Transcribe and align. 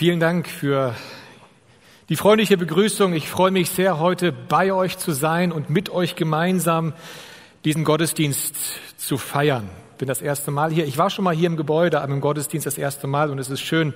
Vielen 0.00 0.18
Dank 0.18 0.48
für 0.48 0.94
die 2.08 2.16
freundliche 2.16 2.56
Begrüßung. 2.56 3.12
Ich 3.12 3.28
freue 3.28 3.50
mich 3.50 3.68
sehr, 3.68 3.98
heute 3.98 4.32
bei 4.32 4.72
euch 4.72 4.96
zu 4.96 5.12
sein 5.12 5.52
und 5.52 5.68
mit 5.68 5.90
euch 5.90 6.16
gemeinsam 6.16 6.94
diesen 7.66 7.84
Gottesdienst 7.84 8.56
zu 8.96 9.18
feiern. 9.18 9.68
Bin 9.98 10.08
das 10.08 10.22
erste 10.22 10.52
Mal 10.52 10.72
hier. 10.72 10.86
Ich 10.86 10.96
war 10.96 11.10
schon 11.10 11.26
mal 11.26 11.34
hier 11.34 11.48
im 11.48 11.58
Gebäude, 11.58 12.00
aber 12.00 12.14
im 12.14 12.22
Gottesdienst 12.22 12.66
das 12.66 12.78
erste 12.78 13.08
Mal 13.08 13.28
und 13.28 13.38
es 13.38 13.50
ist 13.50 13.60
schön, 13.60 13.92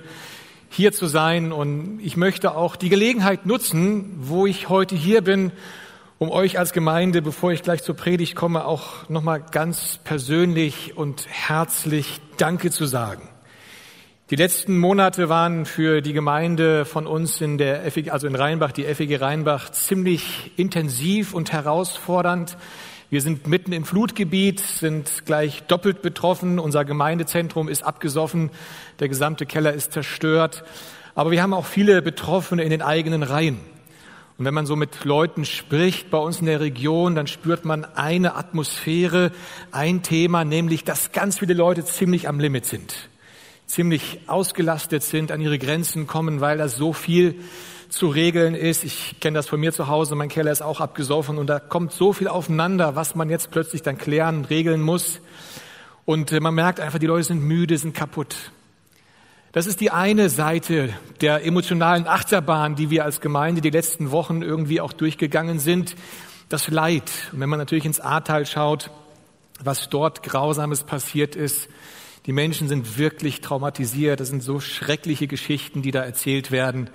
hier 0.69 0.91
zu 0.91 1.07
sein. 1.07 1.51
Und 1.51 1.99
ich 2.03 2.17
möchte 2.17 2.55
auch 2.55 2.75
die 2.75 2.89
Gelegenheit 2.89 3.47
nutzen, 3.47 4.11
wo 4.19 4.45
ich 4.45 4.69
heute 4.69 4.95
hier 4.95 5.23
bin, 5.23 5.51
um 6.19 6.29
euch 6.29 6.59
als 6.59 6.71
Gemeinde, 6.71 7.23
bevor 7.23 7.51
ich 7.51 7.63
gleich 7.63 7.81
zur 7.81 7.95
Predigt 7.95 8.35
komme, 8.35 8.65
auch 8.65 9.09
nochmal 9.09 9.43
ganz 9.49 9.99
persönlich 10.03 10.95
und 10.95 11.25
herzlich 11.27 12.21
Danke 12.37 12.69
zu 12.69 12.85
sagen. 12.85 13.27
Die 14.31 14.35
letzten 14.37 14.79
Monate 14.79 15.29
waren 15.29 15.65
für 15.67 16.01
die 16.01 16.11
Gemeinde 16.11 16.85
von 16.85 17.05
uns 17.05 17.41
in 17.41 17.59
der 17.59 17.91
FEG, 17.91 18.11
also 18.11 18.25
in 18.25 18.33
Rheinbach, 18.33 18.71
die 18.71 18.85
FEG 18.85 19.21
Rheinbach, 19.21 19.69
ziemlich 19.69 20.51
intensiv 20.57 21.35
und 21.35 21.51
herausfordernd. 21.51 22.57
Wir 23.11 23.21
sind 23.21 23.45
mitten 23.45 23.71
im 23.71 23.85
Flutgebiet, 23.85 24.61
sind 24.61 25.27
gleich 25.27 25.61
doppelt 25.67 26.01
betroffen. 26.01 26.57
Unser 26.57 26.85
Gemeindezentrum 26.85 27.69
ist 27.69 27.83
abgesoffen, 27.83 28.49
der 28.99 29.09
gesamte 29.09 29.45
Keller 29.45 29.73
ist 29.73 29.91
zerstört. 29.91 30.63
Aber 31.13 31.29
wir 31.29 31.43
haben 31.43 31.53
auch 31.53 31.67
viele 31.67 32.01
Betroffene 32.01 32.63
in 32.63 32.71
den 32.71 32.81
eigenen 32.81 33.21
Reihen. 33.21 33.59
Und 34.39 34.45
wenn 34.45 34.55
man 34.55 34.65
so 34.65 34.75
mit 34.75 35.05
Leuten 35.05 35.45
spricht 35.45 36.09
bei 36.09 36.17
uns 36.17 36.39
in 36.39 36.47
der 36.47 36.61
Region, 36.61 37.13
dann 37.13 37.27
spürt 37.27 37.63
man 37.63 37.85
eine 37.85 38.35
Atmosphäre, 38.35 39.31
ein 39.71 40.01
Thema, 40.01 40.43
nämlich, 40.45 40.83
dass 40.83 41.11
ganz 41.11 41.37
viele 41.37 41.53
Leute 41.53 41.85
ziemlich 41.85 42.27
am 42.27 42.39
Limit 42.39 42.65
sind 42.65 43.07
ziemlich 43.67 44.19
ausgelastet 44.27 45.03
sind, 45.03 45.31
an 45.31 45.41
ihre 45.41 45.59
Grenzen 45.59 46.07
kommen, 46.07 46.41
weil 46.41 46.57
das 46.57 46.75
so 46.75 46.93
viel 46.93 47.35
zu 47.89 48.07
regeln 48.07 48.55
ist. 48.55 48.83
Ich 48.83 49.19
kenne 49.19 49.35
das 49.35 49.47
von 49.47 49.59
mir 49.59 49.71
zu 49.71 49.87
Hause, 49.87 50.15
mein 50.15 50.29
Keller 50.29 50.51
ist 50.51 50.61
auch 50.61 50.81
abgesoffen 50.81 51.37
und 51.37 51.47
da 51.47 51.59
kommt 51.59 51.91
so 51.91 52.13
viel 52.13 52.27
aufeinander, 52.27 52.95
was 52.95 53.15
man 53.15 53.29
jetzt 53.29 53.51
plötzlich 53.51 53.81
dann 53.81 53.97
klären, 53.97 54.45
regeln 54.45 54.81
muss. 54.81 55.21
Und 56.05 56.31
äh, 56.31 56.39
man 56.39 56.53
merkt 56.53 56.79
einfach, 56.79 56.99
die 56.99 57.07
Leute 57.07 57.23
sind 57.23 57.41
müde, 57.41 57.77
sind 57.77 57.95
kaputt. 57.95 58.35
Das 59.55 59.67
ist 59.67 59.79
die 59.79 59.89
eine 59.89 60.29
Seite 60.29 60.89
der 61.21 61.45
emotionalen 61.45 62.07
Achterbahn, 62.07 62.75
die 62.75 62.89
wir 62.89 63.05
als 63.05 63.21
Gemeinde 63.21 63.61
die 63.61 63.69
letzten 63.69 64.11
Wochen 64.11 64.41
irgendwie 64.41 64.81
auch 64.81 64.91
durchgegangen 64.91 65.59
sind. 65.59 65.95
Das 66.49 66.67
Leid. 66.67 67.09
Und 67.31 67.39
wenn 67.39 67.49
man 67.49 67.59
natürlich 67.59 67.85
ins 67.85 68.01
Ahrtal 68.01 68.45
schaut, 68.45 68.91
was 69.63 69.89
dort 69.89 70.23
Grausames 70.23 70.83
passiert 70.83 71.37
ist, 71.37 71.69
die 72.25 72.33
Menschen 72.33 72.67
sind 72.67 72.97
wirklich 72.97 73.41
traumatisiert. 73.41 74.19
Das 74.19 74.29
sind 74.29 74.41
so 74.41 74.59
schreckliche 74.59 75.27
Geschichten, 75.27 75.81
die 75.81 75.91
da 75.91 76.03
erzählt 76.03 76.51
werden. 76.51 76.89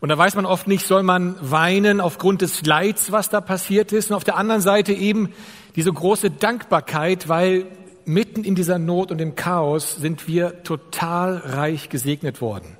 Und 0.00 0.10
da 0.10 0.18
weiß 0.18 0.34
man 0.34 0.44
oft 0.44 0.68
nicht, 0.68 0.86
soll 0.86 1.02
man 1.02 1.36
weinen 1.40 2.00
aufgrund 2.02 2.42
des 2.42 2.66
Leids, 2.66 3.10
was 3.10 3.30
da 3.30 3.40
passiert 3.40 3.92
ist. 3.92 4.10
Und 4.10 4.16
auf 4.16 4.24
der 4.24 4.36
anderen 4.36 4.60
Seite 4.60 4.92
eben 4.92 5.32
diese 5.76 5.90
große 5.92 6.30
Dankbarkeit, 6.30 7.28
weil 7.28 7.66
mitten 8.04 8.44
in 8.44 8.54
dieser 8.54 8.78
Not 8.78 9.10
und 9.10 9.20
im 9.20 9.34
Chaos 9.34 9.96
sind 9.96 10.28
wir 10.28 10.62
total 10.62 11.38
reich 11.38 11.88
gesegnet 11.88 12.42
worden. 12.42 12.76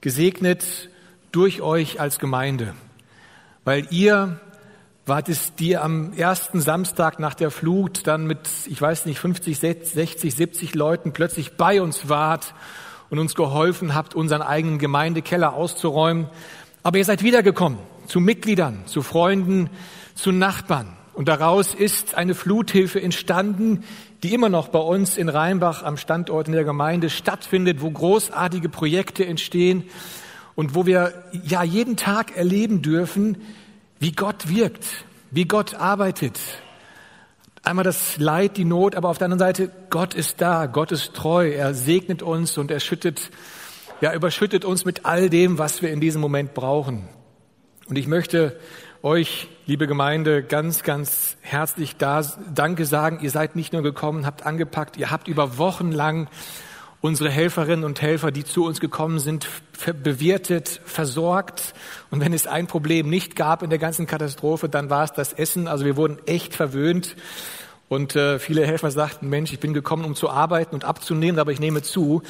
Gesegnet 0.00 0.88
durch 1.30 1.60
euch 1.60 2.00
als 2.00 2.18
Gemeinde, 2.18 2.74
weil 3.64 3.86
ihr 3.90 4.40
war 5.06 5.22
es 5.28 5.54
dir 5.54 5.84
am 5.84 6.12
ersten 6.14 6.60
Samstag 6.60 7.20
nach 7.20 7.34
der 7.34 7.52
Flut 7.52 8.08
dann 8.08 8.26
mit, 8.26 8.40
ich 8.66 8.82
weiß 8.82 9.06
nicht, 9.06 9.20
50, 9.20 9.56
60, 9.56 10.34
70 10.34 10.74
Leuten 10.74 11.12
plötzlich 11.12 11.52
bei 11.52 11.80
uns 11.80 12.08
wart 12.08 12.54
und 13.08 13.20
uns 13.20 13.36
geholfen 13.36 13.94
habt, 13.94 14.16
unseren 14.16 14.42
eigenen 14.42 14.78
Gemeindekeller 14.78 15.54
auszuräumen. 15.54 16.26
Aber 16.82 16.98
ihr 16.98 17.04
seid 17.04 17.22
wiedergekommen 17.22 17.78
zu 18.08 18.18
Mitgliedern, 18.18 18.82
zu 18.86 19.00
Freunden, 19.02 19.70
zu 20.16 20.32
Nachbarn. 20.32 20.88
Und 21.14 21.28
daraus 21.28 21.72
ist 21.72 22.16
eine 22.16 22.34
Fluthilfe 22.34 23.00
entstanden, 23.00 23.84
die 24.24 24.34
immer 24.34 24.48
noch 24.48 24.68
bei 24.68 24.80
uns 24.80 25.16
in 25.16 25.28
Rheinbach 25.28 25.84
am 25.84 25.98
Standort 25.98 26.48
in 26.48 26.52
der 26.52 26.64
Gemeinde 26.64 27.10
stattfindet, 27.10 27.80
wo 27.80 27.92
großartige 27.92 28.68
Projekte 28.68 29.24
entstehen 29.24 29.84
und 30.56 30.74
wo 30.74 30.84
wir 30.84 31.24
ja 31.44 31.62
jeden 31.62 31.96
Tag 31.96 32.36
erleben 32.36 32.82
dürfen, 32.82 33.36
wie 33.98 34.12
Gott 34.12 34.48
wirkt, 34.48 34.84
wie 35.30 35.46
Gott 35.46 35.74
arbeitet. 35.74 36.38
Einmal 37.62 37.84
das 37.84 38.18
Leid, 38.18 38.56
die 38.56 38.64
Not, 38.64 38.94
aber 38.94 39.08
auf 39.08 39.18
der 39.18 39.26
anderen 39.26 39.40
Seite, 39.40 39.70
Gott 39.90 40.14
ist 40.14 40.40
da, 40.40 40.66
Gott 40.66 40.92
ist 40.92 41.14
treu, 41.14 41.50
er 41.50 41.74
segnet 41.74 42.22
uns 42.22 42.58
und 42.58 42.70
er 42.70 42.80
schüttet, 42.80 43.30
ja, 44.00 44.14
überschüttet 44.14 44.64
uns 44.64 44.84
mit 44.84 45.04
all 45.04 45.28
dem, 45.30 45.58
was 45.58 45.82
wir 45.82 45.90
in 45.90 46.00
diesem 46.00 46.20
Moment 46.20 46.54
brauchen. 46.54 47.08
Und 47.88 47.96
ich 47.96 48.06
möchte 48.06 48.58
euch, 49.02 49.48
liebe 49.66 49.86
Gemeinde, 49.86 50.42
ganz, 50.42 50.82
ganz 50.82 51.36
herzlich 51.40 51.96
da, 51.96 52.22
Danke 52.54 52.84
sagen. 52.84 53.18
Ihr 53.22 53.30
seid 53.30 53.56
nicht 53.56 53.72
nur 53.72 53.82
gekommen, 53.82 54.26
habt 54.26 54.44
angepackt, 54.44 54.96
ihr 54.96 55.10
habt 55.10 55.28
über 55.28 55.58
Wochen 55.58 55.92
lang 55.92 56.28
unsere 57.00 57.30
Helferinnen 57.30 57.84
und 57.84 58.02
Helfer, 58.02 58.30
die 58.30 58.44
zu 58.44 58.64
uns 58.64 58.80
gekommen 58.80 59.18
sind, 59.18 59.46
bewirtet, 60.02 60.80
versorgt. 60.84 61.74
Und 62.10 62.20
wenn 62.20 62.32
es 62.32 62.46
ein 62.46 62.66
Problem 62.66 63.08
nicht 63.08 63.36
gab 63.36 63.62
in 63.62 63.70
der 63.70 63.78
ganzen 63.78 64.06
Katastrophe, 64.06 64.68
dann 64.68 64.90
war 64.90 65.04
es 65.04 65.12
das 65.12 65.32
Essen. 65.32 65.68
Also 65.68 65.84
wir 65.84 65.96
wurden 65.96 66.18
echt 66.26 66.54
verwöhnt. 66.54 67.16
Und 67.88 68.16
äh, 68.16 68.40
viele 68.40 68.66
Helfer 68.66 68.90
sagten, 68.90 69.28
Mensch, 69.28 69.52
ich 69.52 69.60
bin 69.60 69.72
gekommen, 69.72 70.04
um 70.04 70.16
zu 70.16 70.28
arbeiten 70.28 70.74
und 70.74 70.84
abzunehmen, 70.84 71.38
aber 71.38 71.52
ich 71.52 71.60
nehme 71.60 71.82
zu. 71.82 72.22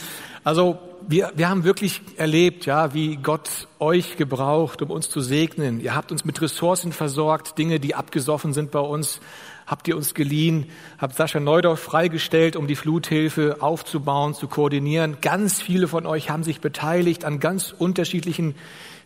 Also 0.45 0.79
wir, 1.09 1.33
wir 1.35 1.49
haben 1.49 1.65
wirklich 1.65 2.03
erlebt, 2.17 2.67
ja, 2.67 2.93
wie 2.93 3.17
Gott 3.17 3.69
euch 3.79 4.19
gebraucht, 4.19 4.83
um 4.83 4.91
uns 4.91 5.09
zu 5.09 5.23
segnen. 5.23 5.81
Ihr 5.81 5.95
habt 5.95 6.13
uns 6.13 6.27
mit 6.27 6.43
Ressourcen 6.43 6.93
versorgt, 6.93 7.57
Dinge, 7.57 7.81
die 7.81 7.95
abgesoffen 7.95 8.53
sind 8.53 8.71
bei 8.71 8.81
uns, 8.81 9.21
habt 9.67 9.89
ihr 9.89 9.97
uns 9.97 10.15
geliehen, 10.15 10.71
habt 10.99 11.17
Sascha 11.17 11.41
Neudorf 11.41 11.81
freigestellt, 11.81 12.57
um 12.57 12.67
die 12.67 12.77
Fluthilfe 12.77 13.57
aufzubauen, 13.61 14.35
zu 14.35 14.47
koordinieren. 14.49 15.19
Ganz 15.21 15.61
viele 15.61 15.89
von 15.89 16.07
euch 16.07 16.31
haben 16.31 16.45
sich 16.45 16.61
beteiligt 16.61 17.25
an 17.25 17.41
ganz 17.41 17.75
unterschiedlichen 17.77 18.55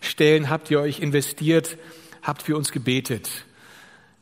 Stellen, 0.00 0.50
habt 0.50 0.70
ihr 0.70 0.80
euch 0.80 1.00
investiert, 1.00 1.78
habt 2.22 2.42
für 2.42 2.56
uns 2.56 2.72
gebetet. 2.72 3.46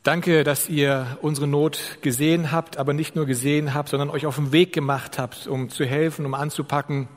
Danke, 0.03 0.45
dass 0.45 0.69
ihr 0.69 1.17
unsere 1.21 1.45
Not 1.45 1.97
gesehen 2.01 2.53
habt, 2.53 2.77
aber 2.77 2.93
nicht 2.93 3.17
nur 3.17 3.25
gesehen 3.25 3.73
habt, 3.73 3.89
sondern 3.89 4.09
euch 4.09 4.25
auf 4.25 4.37
den 4.37 4.53
Weg 4.53 4.71
gemacht 4.71 5.19
habt, 5.19 5.45
um 5.45 5.69
zu 5.69 5.85
helfen, 5.85 6.25
um 6.25 6.33
anzupacken. 6.33 7.09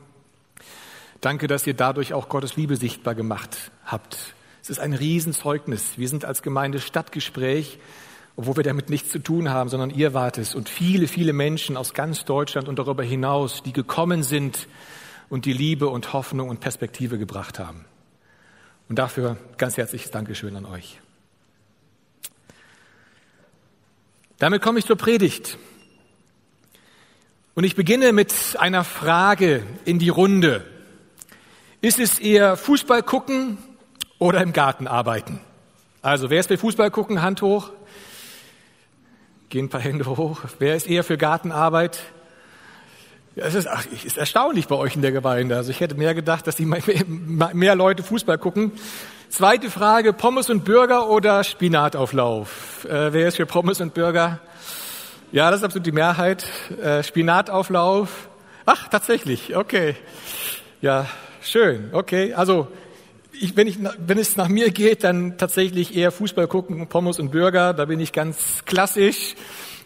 Danke, 1.20 1.46
dass 1.46 1.64
ihr 1.68 1.74
dadurch 1.74 2.12
auch 2.12 2.28
Gottes 2.28 2.56
Liebe 2.56 2.74
sichtbar 2.74 3.14
gemacht 3.14 3.70
habt. 3.84 4.34
Es 4.60 4.70
ist 4.70 4.80
ein 4.80 4.92
Riesenzeugnis. 4.92 5.96
Wir 5.96 6.08
sind 6.08 6.24
als 6.24 6.42
Gemeinde 6.42 6.80
Stadtgespräch 6.80 7.78
obwohl 8.36 8.56
wir 8.56 8.64
damit 8.64 8.90
nichts 8.90 9.10
zu 9.10 9.18
tun 9.18 9.50
haben, 9.50 9.68
sondern 9.68 9.90
ihr 9.90 10.14
wart 10.14 10.38
es 10.38 10.54
und 10.54 10.68
viele, 10.68 11.06
viele 11.06 11.32
Menschen 11.32 11.76
aus 11.76 11.94
ganz 11.94 12.24
Deutschland 12.24 12.68
und 12.68 12.78
darüber 12.78 13.02
hinaus, 13.02 13.62
die 13.62 13.72
gekommen 13.72 14.22
sind 14.22 14.68
und 15.28 15.44
die 15.44 15.52
Liebe 15.52 15.88
und 15.88 16.12
Hoffnung 16.12 16.48
und 16.48 16.60
Perspektive 16.60 17.18
gebracht 17.18 17.58
haben. 17.58 17.84
Und 18.88 18.98
dafür 18.98 19.36
ganz 19.58 19.76
herzliches 19.76 20.10
Dankeschön 20.10 20.56
an 20.56 20.66
euch. 20.66 21.00
Damit 24.38 24.60
komme 24.60 24.78
ich 24.78 24.86
zur 24.86 24.96
Predigt. 24.96 25.56
Und 27.54 27.64
ich 27.64 27.76
beginne 27.76 28.12
mit 28.12 28.34
einer 28.58 28.82
Frage 28.82 29.62
in 29.84 29.98
die 29.98 30.08
Runde. 30.08 30.64
Ist 31.80 31.98
es 31.98 32.18
eher 32.18 32.56
Fußball 32.56 33.02
gucken 33.02 33.58
oder 34.18 34.40
im 34.40 34.52
Garten 34.52 34.86
arbeiten? 34.86 35.40
Also, 36.00 36.30
wer 36.30 36.40
ist 36.40 36.48
für 36.48 36.58
Fußball 36.58 36.90
gucken? 36.90 37.22
Hand 37.22 37.42
hoch. 37.42 37.70
Gehen 39.52 39.66
ein 39.66 39.68
paar 39.68 39.82
Hände 39.82 40.06
hoch. 40.06 40.40
Wer 40.60 40.76
ist 40.76 40.86
eher 40.86 41.04
für 41.04 41.18
Gartenarbeit? 41.18 41.98
Ja, 43.36 43.44
es 43.44 43.54
ist, 43.54 43.68
ach, 43.68 43.84
ist 43.84 44.16
erstaunlich 44.16 44.66
bei 44.66 44.76
euch 44.76 44.96
in 44.96 45.02
der 45.02 45.12
Gemeinde. 45.12 45.56
Also 45.56 45.70
ich 45.70 45.80
hätte 45.80 45.94
mehr 45.94 46.14
gedacht, 46.14 46.46
dass 46.46 46.56
die 46.56 46.64
mehr 46.64 47.74
Leute 47.74 48.02
Fußball 48.02 48.38
gucken. 48.38 48.72
Zweite 49.28 49.68
Frage, 49.68 50.14
Pommes 50.14 50.48
und 50.48 50.64
Burger 50.64 51.10
oder 51.10 51.44
Spinatauflauf? 51.44 52.86
Äh, 52.86 53.12
wer 53.12 53.28
ist 53.28 53.36
für 53.36 53.44
Pommes 53.44 53.82
und 53.82 53.92
Burger? 53.92 54.38
Ja, 55.32 55.50
das 55.50 55.60
ist 55.60 55.64
absolut 55.64 55.84
die 55.84 55.92
Mehrheit. 55.92 56.46
Äh, 56.82 57.02
Spinatauflauf. 57.02 58.30
Ach, 58.64 58.88
tatsächlich, 58.88 59.54
okay. 59.54 59.96
Ja, 60.80 61.04
schön, 61.42 61.90
okay. 61.92 62.32
Also 62.32 62.68
ich, 63.42 63.56
wenn, 63.56 63.66
ich, 63.66 63.78
wenn 63.80 64.18
es 64.18 64.36
nach 64.36 64.46
mir 64.46 64.70
geht, 64.70 65.02
dann 65.02 65.36
tatsächlich 65.36 65.96
eher 65.96 66.12
Fußball 66.12 66.46
gucken, 66.46 66.86
Pommes 66.86 67.18
und 67.18 67.32
Burger, 67.32 67.74
da 67.74 67.86
bin 67.86 67.98
ich 67.98 68.12
ganz 68.12 68.64
klassisch. 68.66 69.34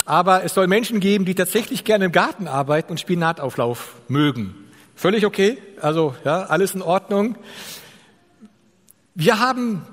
Aber 0.04 0.44
es 0.44 0.52
soll 0.52 0.66
Menschen 0.66 1.00
geben, 1.00 1.24
die 1.24 1.34
tatsächlich 1.34 1.82
gerne 1.82 2.04
im 2.04 2.12
Garten 2.12 2.48
arbeiten 2.48 2.92
und 2.92 3.00
Spinatauflauf 3.00 3.94
mögen. 4.08 4.54
Völlig 4.94 5.24
okay, 5.24 5.56
also 5.80 6.14
ja, 6.24 6.42
alles 6.44 6.74
in 6.74 6.82
Ordnung. 6.82 7.36
Wir 9.14 9.40
haben 9.40 9.86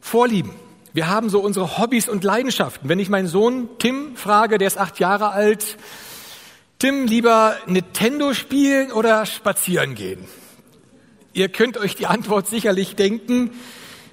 Vorlieben. 0.00 0.52
Wir 0.92 1.08
haben 1.08 1.30
so 1.30 1.38
unsere 1.40 1.78
Hobbys 1.78 2.08
und 2.08 2.24
Leidenschaften. 2.24 2.88
Wenn 2.88 2.98
ich 2.98 3.08
meinen 3.08 3.28
Sohn 3.28 3.68
Tim 3.78 4.16
frage, 4.16 4.58
der 4.58 4.66
ist 4.66 4.78
acht 4.78 4.98
Jahre 4.98 5.30
alt, 5.30 5.78
Tim, 6.80 7.06
lieber 7.06 7.56
Nintendo 7.66 8.34
spielen 8.34 8.90
oder 8.90 9.24
spazieren 9.24 9.94
gehen? 9.94 10.26
Ihr 11.32 11.48
könnt 11.48 11.76
euch 11.76 11.94
die 11.94 12.06
Antwort 12.06 12.48
sicherlich 12.48 12.96
denken. 12.96 13.50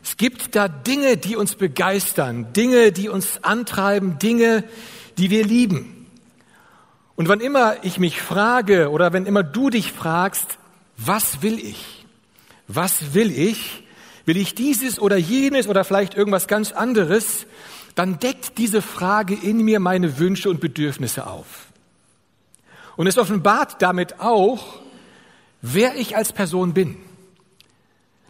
Es 0.03 0.17
gibt 0.17 0.55
da 0.55 0.67
Dinge, 0.67 1.17
die 1.17 1.35
uns 1.35 1.55
begeistern, 1.55 2.53
Dinge, 2.53 2.91
die 2.91 3.09
uns 3.09 3.43
antreiben, 3.43 4.19
Dinge, 4.19 4.63
die 5.17 5.29
wir 5.29 5.43
lieben. 5.43 6.07
Und 7.15 7.29
wann 7.29 7.39
immer 7.39 7.83
ich 7.83 7.97
mich 7.97 8.21
frage 8.21 8.89
oder 8.91 9.13
wenn 9.13 9.25
immer 9.25 9.43
du 9.43 9.69
dich 9.69 9.91
fragst, 9.91 10.57
was 10.97 11.41
will 11.41 11.57
ich? 11.59 12.05
Was 12.67 13.13
will 13.13 13.31
ich? 13.31 13.83
Will 14.25 14.37
ich 14.37 14.55
dieses 14.55 14.99
oder 14.99 15.17
jenes 15.17 15.67
oder 15.67 15.83
vielleicht 15.83 16.15
irgendwas 16.15 16.47
ganz 16.47 16.71
anderes? 16.71 17.45
Dann 17.95 18.19
deckt 18.19 18.57
diese 18.57 18.81
Frage 18.81 19.35
in 19.35 19.59
mir 19.59 19.79
meine 19.79 20.19
Wünsche 20.19 20.49
und 20.49 20.59
Bedürfnisse 20.59 21.27
auf. 21.27 21.67
Und 22.97 23.07
es 23.07 23.17
offenbart 23.17 23.81
damit 23.81 24.19
auch, 24.19 24.79
wer 25.61 25.95
ich 25.95 26.17
als 26.17 26.33
Person 26.33 26.73
bin. 26.73 26.97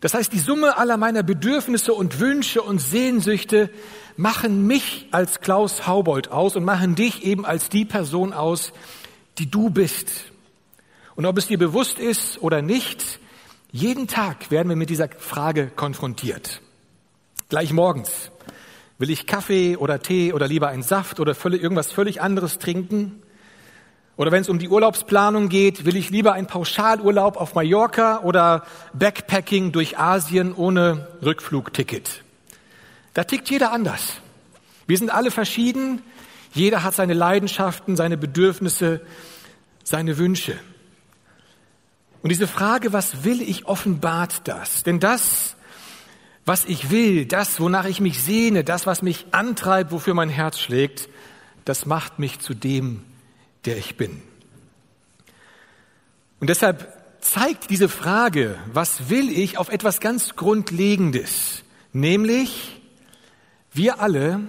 Das 0.01 0.13
heißt, 0.13 0.31
die 0.33 0.39
Summe 0.39 0.77
aller 0.77 0.97
meiner 0.97 1.23
Bedürfnisse 1.23 1.93
und 1.93 2.19
Wünsche 2.19 2.61
und 2.61 2.79
Sehnsüchte 2.79 3.69
machen 4.17 4.67
mich 4.67 5.07
als 5.11 5.41
Klaus 5.41 5.87
Haubold 5.87 6.31
aus 6.31 6.55
und 6.55 6.63
machen 6.63 6.95
dich 6.95 7.23
eben 7.23 7.45
als 7.45 7.69
die 7.69 7.85
Person 7.85 8.33
aus, 8.33 8.73
die 9.37 9.49
du 9.49 9.69
bist. 9.69 10.09
Und 11.15 11.25
ob 11.25 11.37
es 11.37 11.47
dir 11.47 11.57
bewusst 11.57 11.99
ist 11.99 12.41
oder 12.41 12.61
nicht, 12.61 13.19
jeden 13.71 14.07
Tag 14.07 14.51
werden 14.51 14.69
wir 14.69 14.75
mit 14.75 14.89
dieser 14.89 15.09
Frage 15.09 15.67
konfrontiert. 15.67 16.61
Gleich 17.49 17.73
morgens. 17.73 18.31
Will 18.97 19.09
ich 19.09 19.27
Kaffee 19.27 19.75
oder 19.75 20.01
Tee 20.01 20.31
oder 20.31 20.47
lieber 20.47 20.69
einen 20.69 20.83
Saft 20.83 21.19
oder 21.19 21.35
irgendwas 21.43 21.91
völlig 21.91 22.21
anderes 22.21 22.59
trinken? 22.59 23.21
Oder 24.17 24.31
wenn 24.31 24.41
es 24.41 24.49
um 24.49 24.59
die 24.59 24.69
Urlaubsplanung 24.69 25.49
geht, 25.49 25.85
will 25.85 25.97
ich 25.97 26.09
lieber 26.09 26.33
einen 26.33 26.47
Pauschalurlaub 26.47 27.35
auf 27.35 27.53
Mallorca 27.53 28.19
oder 28.19 28.63
Backpacking 28.93 29.73
durch 29.73 29.97
Asien 29.97 30.53
ohne 30.53 31.07
Rückflugticket? 31.21 32.23
Da 33.13 33.25
tickt 33.25 33.49
jeder 33.49 33.71
anders. 33.71 34.21
Wir 34.87 34.97
sind 34.97 35.09
alle 35.09 35.31
verschieden. 35.31 36.01
Jeder 36.53 36.83
hat 36.83 36.95
seine 36.95 37.13
Leidenschaften, 37.13 37.97
seine 37.97 38.17
Bedürfnisse, 38.17 39.01
seine 39.83 40.17
Wünsche. 40.17 40.57
Und 42.21 42.29
diese 42.29 42.47
Frage, 42.47 42.93
was 42.93 43.25
will 43.25 43.41
ich, 43.41 43.65
offenbart 43.65 44.47
das. 44.47 44.83
Denn 44.83 45.01
das, 45.01 45.57
was 46.45 46.63
ich 46.65 46.89
will, 46.89 47.25
das, 47.25 47.59
wonach 47.59 47.85
ich 47.85 47.99
mich 47.99 48.23
sehne, 48.23 48.63
das, 48.63 48.87
was 48.87 49.01
mich 49.01 49.25
antreibt, 49.31 49.91
wofür 49.91 50.13
mein 50.13 50.29
Herz 50.29 50.59
schlägt, 50.59 51.09
das 51.65 51.85
macht 51.85 52.19
mich 52.19 52.39
zu 52.39 52.53
dem, 52.53 53.03
der 53.65 53.77
ich 53.77 53.97
bin. 53.97 54.21
Und 56.39 56.49
deshalb 56.49 56.93
zeigt 57.21 57.69
diese 57.69 57.89
Frage, 57.89 58.57
was 58.71 59.09
will 59.09 59.29
ich, 59.29 59.57
auf 59.57 59.69
etwas 59.69 59.99
ganz 59.99 60.35
Grundlegendes, 60.35 61.63
nämlich 61.93 62.81
wir 63.73 63.99
alle 63.99 64.41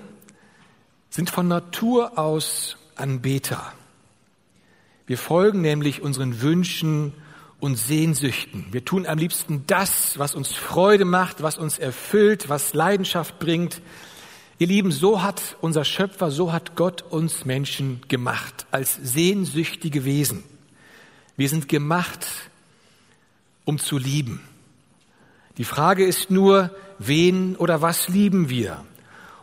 sind 1.10 1.30
von 1.30 1.48
Natur 1.48 2.18
aus 2.18 2.76
Anbeter. 2.94 3.72
Wir 5.06 5.18
folgen 5.18 5.62
nämlich 5.62 6.02
unseren 6.02 6.42
Wünschen 6.42 7.12
und 7.58 7.76
Sehnsüchten. 7.76 8.66
Wir 8.72 8.84
tun 8.84 9.06
am 9.06 9.18
liebsten 9.18 9.64
das, 9.66 10.18
was 10.18 10.34
uns 10.34 10.52
Freude 10.52 11.04
macht, 11.04 11.42
was 11.42 11.58
uns 11.58 11.78
erfüllt, 11.78 12.48
was 12.48 12.74
Leidenschaft 12.74 13.38
bringt. 13.38 13.80
Ihr 14.58 14.68
Lieben, 14.68 14.90
so 14.90 15.22
hat 15.22 15.58
unser 15.60 15.84
Schöpfer, 15.84 16.30
so 16.30 16.50
hat 16.50 16.76
Gott 16.76 17.04
uns 17.10 17.44
Menschen 17.44 18.00
gemacht, 18.08 18.64
als 18.70 18.94
sehnsüchtige 18.94 20.06
Wesen. 20.06 20.44
Wir 21.36 21.50
sind 21.50 21.68
gemacht, 21.68 22.26
um 23.66 23.78
zu 23.78 23.98
lieben. 23.98 24.40
Die 25.58 25.64
Frage 25.64 26.06
ist 26.06 26.30
nur, 26.30 26.70
wen 26.98 27.54
oder 27.56 27.82
was 27.82 28.08
lieben 28.08 28.48
wir? 28.48 28.82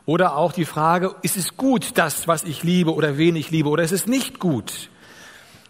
Oder 0.07 0.35
auch 0.35 0.51
die 0.51 0.65
Frage, 0.65 1.15
ist 1.21 1.37
es 1.37 1.57
gut, 1.57 1.91
das, 1.93 2.27
was 2.27 2.43
ich 2.43 2.63
liebe 2.63 2.91
oder 2.91 3.15
wen 3.15 3.35
ich 3.35 3.51
liebe, 3.51 3.69
oder 3.69 3.83
ist 3.83 3.91
es 3.91 4.07
nicht 4.07 4.39
gut? 4.39 4.89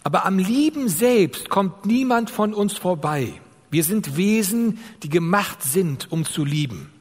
Aber 0.04 0.26
am 0.26 0.40
Lieben 0.40 0.88
selbst 0.88 1.50
kommt 1.50 1.86
niemand 1.86 2.30
von 2.30 2.54
uns 2.54 2.78
vorbei. 2.78 3.34
Wir 3.70 3.84
sind 3.84 4.16
Wesen, 4.16 4.80
die 5.04 5.10
gemacht 5.10 5.64
sind, 5.64 6.10
um 6.14 6.24
zu 6.24 6.46
lieben. 6.46 6.93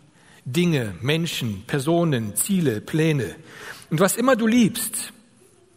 Dinge, 0.44 0.94
Menschen, 1.00 1.64
Personen, 1.66 2.34
Ziele, 2.36 2.80
Pläne. 2.80 3.36
Und 3.90 4.00
was 4.00 4.16
immer 4.16 4.36
du 4.36 4.46
liebst, 4.46 5.12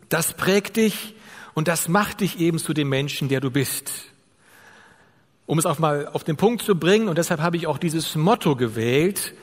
das 0.10 0.34
prägt 0.34 0.78
dich 0.78 1.14
und 1.54 1.68
das 1.68 1.88
macht 1.88 2.22
dich 2.22 2.40
eben 2.40 2.60
zu 2.60 2.74
dem 2.74 2.90
Menschen, 2.90 3.30
der 3.30 3.42
du 3.42 3.52
bist. 3.52 3.92
Um 5.46 5.60
es 5.60 5.66
auch 5.66 5.78
mal 5.78 6.08
auf 6.08 6.24
den 6.24 6.38
Punkt 6.38 6.64
zu 6.64 6.76
bringen, 6.76 7.08
und 7.08 7.18
deshalb 7.18 7.40
habe 7.40 7.58
ich 7.58 7.68
auch 7.68 7.78
dieses 7.78 8.16
Motto 8.16 8.56
gewählt, 8.56 9.34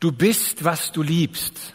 du 0.00 0.12
bist, 0.12 0.64
was 0.64 0.92
du 0.92 1.02
liebst. 1.02 1.74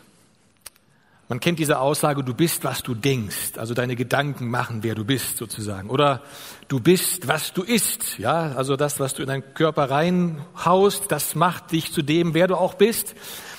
Man 1.33 1.39
kennt 1.39 1.57
diese 1.57 1.79
Aussage, 1.79 2.23
du 2.23 2.35
bist, 2.35 2.63
was 2.63 2.83
du 2.83 2.93
denkst. 2.93 3.57
Also 3.57 3.73
deine 3.73 3.95
Gedanken 3.95 4.51
machen, 4.51 4.83
wer 4.83 4.93
du 4.93 5.03
bist, 5.03 5.37
sozusagen. 5.37 5.89
Oder 5.89 6.21
du 6.67 6.79
bist, 6.79 7.27
was 7.27 7.53
du 7.53 7.63
isst. 7.63 8.19
Ja, 8.19 8.51
also 8.55 8.75
das, 8.75 8.99
was 8.99 9.15
du 9.15 9.23
in 9.23 9.29
deinen 9.29 9.55
Körper 9.55 9.89
reinhaust, 9.89 11.11
das 11.11 11.33
macht 11.33 11.71
dich 11.71 11.91
zu 11.91 12.03
dem, 12.03 12.35
wer 12.35 12.45
du 12.47 12.55
auch 12.55 12.75
bist. 12.75 13.15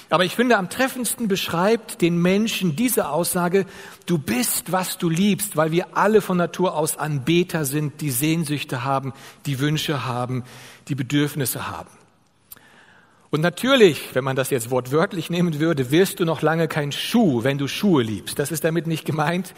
Aber 0.09 0.25
ich 0.25 0.37
finde, 0.37 0.57
am 0.57 0.71
treffendsten 0.71 1.27
beschreibt 1.27 2.01
den 2.01 2.23
Menschen 2.23 2.77
diese 2.77 3.09
Aussage, 3.09 3.67
du 4.07 4.19
bist, 4.19 4.71
was 4.71 4.97
du 4.97 5.11
liebst, 5.11 5.57
weil 5.57 5.73
wir 5.73 5.97
alle 5.97 6.21
von 6.21 6.37
Natur 6.37 6.77
aus 6.77 6.97
Anbeter 6.97 7.65
sind, 7.65 8.01
die 8.01 8.13
Sehnsüchte 8.13 8.85
haben, 8.85 9.13
die 9.47 9.59
Wünsche 9.59 10.07
haben, 10.07 10.45
die 10.87 10.95
Bedürfnisse 10.95 11.69
haben. 11.69 11.91
Und 13.35 13.41
natürlich, 13.41 14.15
wenn 14.15 14.23
man 14.23 14.37
das 14.37 14.51
jetzt 14.51 14.71
wortwörtlich 14.71 15.29
nehmen 15.29 15.59
würde, 15.59 15.91
wirst 15.91 16.21
du 16.21 16.25
noch 16.25 16.41
lange 16.41 16.69
kein 16.69 16.93
Schuh, 16.93 17.43
wenn 17.43 17.59
du 17.59 17.67
Schuhe 17.67 18.05
liebst. 18.05 18.39
Das 18.39 18.53
ist 18.53 18.63
damit 18.63 18.87
nicht 18.87 19.05
gemeint. 19.05 19.55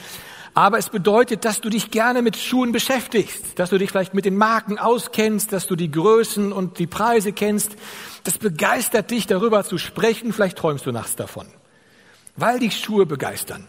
Aber 0.54 0.78
es 0.78 0.88
bedeutet, 0.88 1.44
dass 1.44 1.60
du 1.60 1.68
dich 1.68 1.90
gerne 1.90 2.22
mit 2.22 2.38
Schuhen 2.38 2.72
beschäftigst, 2.72 3.58
dass 3.58 3.68
du 3.68 3.76
dich 3.76 3.90
vielleicht 3.90 4.14
mit 4.14 4.24
den 4.24 4.38
Marken 4.38 4.78
auskennst, 4.78 5.52
dass 5.52 5.66
du 5.66 5.76
die 5.76 5.90
Größen 5.90 6.54
und 6.54 6.78
die 6.78 6.86
Preise 6.86 7.34
kennst. 7.34 7.76
Das 8.24 8.38
begeistert 8.38 9.10
dich, 9.10 9.26
darüber 9.26 9.62
zu 9.62 9.76
sprechen. 9.76 10.32
Vielleicht 10.32 10.56
träumst 10.56 10.86
du 10.86 10.90
nachts 10.90 11.14
davon, 11.14 11.46
weil 12.34 12.60
dich 12.60 12.78
Schuhe 12.78 13.04
begeistern. 13.04 13.68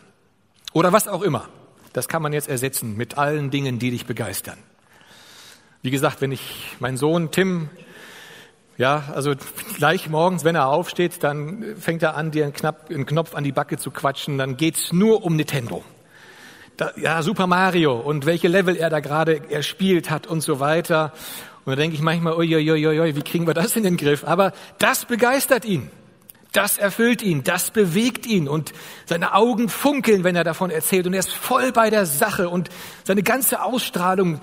Oder 0.71 0.93
was 0.93 1.09
auch 1.09 1.21
immer. 1.21 1.49
Das 1.91 2.07
kann 2.07 2.21
man 2.21 2.31
jetzt 2.31 2.47
ersetzen 2.47 2.95
mit 2.95 3.17
allen 3.17 3.51
Dingen, 3.51 3.77
die 3.77 3.91
dich 3.91 4.05
begeistern. 4.05 4.57
Wie 5.81 5.91
gesagt, 5.91 6.21
wenn 6.21 6.31
ich 6.31 6.77
meinen 6.79 6.95
Sohn 6.95 7.29
Tim 7.31 7.69
ja, 8.77 9.05
also 9.13 9.33
gleich 9.75 10.07
morgens, 10.07 10.43
wenn 10.43 10.55
er 10.55 10.67
aufsteht, 10.67 11.23
dann 11.23 11.75
fängt 11.79 12.03
er 12.03 12.15
an, 12.15 12.29
dir 12.29 12.43
einen, 12.43 12.53
Knapp, 12.53 12.89
einen 12.91 13.07
Knopf 13.07 13.33
an 13.33 13.43
die 13.43 13.51
Backe 13.51 13.77
zu 13.77 13.89
quatschen. 13.89 14.37
Dann 14.37 14.55
geht's 14.55 14.93
nur 14.93 15.23
um 15.23 15.35
Nintendo. 15.35 15.83
Da, 16.77 16.91
ja, 16.95 17.23
Super 17.23 17.47
Mario 17.47 17.95
und 17.95 18.27
welche 18.27 18.47
Level 18.47 18.75
er 18.75 18.91
da 18.91 18.99
gerade 18.99 19.49
erspielt 19.49 20.11
hat 20.11 20.27
und 20.27 20.41
so 20.41 20.59
weiter. 20.59 21.11
Und 21.65 21.71
da 21.71 21.75
denke 21.75 21.95
ich 21.95 22.03
manchmal, 22.03 22.33
uiuiuiui, 22.33 23.15
wie 23.15 23.21
kriegen 23.23 23.47
wir 23.47 23.55
das 23.55 23.75
in 23.75 23.81
den 23.81 23.97
Griff? 23.97 24.23
Aber 24.23 24.53
das 24.77 25.05
begeistert 25.05 25.65
ihn. 25.65 25.89
Das 26.53 26.77
erfüllt 26.77 27.23
ihn, 27.23 27.43
das 27.43 27.71
bewegt 27.71 28.25
ihn 28.25 28.47
und 28.47 28.73
seine 29.05 29.33
Augen 29.33 29.69
funkeln, 29.69 30.23
wenn 30.23 30.35
er 30.35 30.43
davon 30.43 30.69
erzählt 30.69 31.05
und 31.05 31.13
er 31.13 31.19
ist 31.19 31.31
voll 31.31 31.71
bei 31.71 31.89
der 31.89 32.05
Sache 32.05 32.49
und 32.49 32.69
seine 33.03 33.21
ganze 33.21 33.63
Ausstrahlung 33.63 34.39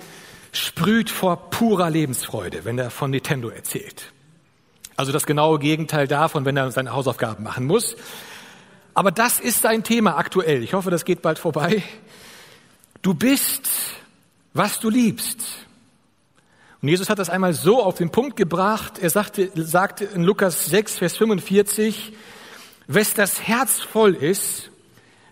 sprüht 0.51 1.09
vor 1.09 1.49
purer 1.49 1.89
Lebensfreude, 1.89 2.63
wenn 2.63 2.77
er 2.77 2.91
von 2.91 3.11
Nintendo 3.11 3.49
erzählt. 3.49 4.13
Also 4.97 5.11
das 5.11 5.25
genaue 5.25 5.59
Gegenteil 5.59 6.07
davon, 6.07 6.45
wenn 6.45 6.55
er 6.55 6.71
seine 6.71 6.93
Hausaufgaben 6.93 7.43
machen 7.43 7.65
muss. 7.65 7.95
Aber 8.93 9.11
das 9.11 9.39
ist 9.39 9.61
sein 9.61 9.83
Thema 9.83 10.17
aktuell. 10.17 10.63
Ich 10.63 10.73
hoffe, 10.73 10.89
das 10.89 11.03
geht 11.03 11.21
bald 11.21 11.37
vorbei. 11.37 11.83
Du 13.01 13.13
bist, 13.13 13.69
was 14.53 14.79
du 14.79 14.89
liebst. 14.89 15.39
Und 16.81 16.89
Jesus 16.89 17.09
hat 17.09 17.19
das 17.19 17.29
einmal 17.29 17.53
so 17.53 17.83
auf 17.83 17.95
den 17.95 18.09
Punkt 18.09 18.37
gebracht. 18.37 18.99
Er 18.99 19.09
sagte, 19.09 19.51
sagte 19.55 20.05
in 20.05 20.23
Lukas 20.23 20.67
6, 20.67 20.97
Vers 20.99 21.17
45, 21.17 22.13
wes 22.87 23.13
das 23.13 23.41
Herz 23.41 23.81
voll 23.81 24.15
ist, 24.15 24.69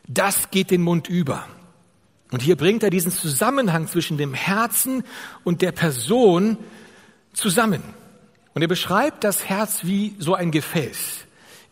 das 0.08 0.52
geht 0.52 0.72
den 0.72 0.82
Mund 0.82 1.08
über. 1.08 1.46
Und 2.32 2.42
hier 2.42 2.58
bringt 2.58 2.84
er 2.84 2.90
diesen 2.90 3.12
Zusammenhang 3.12 3.88
zwischen 3.88 4.18
dem 4.18 4.34
Herzen 4.34 5.04
und 5.44 5.62
der 5.62 5.72
Person 5.72 6.58
zusammen. 7.34 7.84
Und 8.54 8.62
er 8.62 8.68
beschreibt 8.68 9.24
das 9.24 9.46
Herz 9.46 9.84
wie 9.84 10.16
so 10.20 10.36
ein 10.36 10.52
Gefäß. 10.52 11.24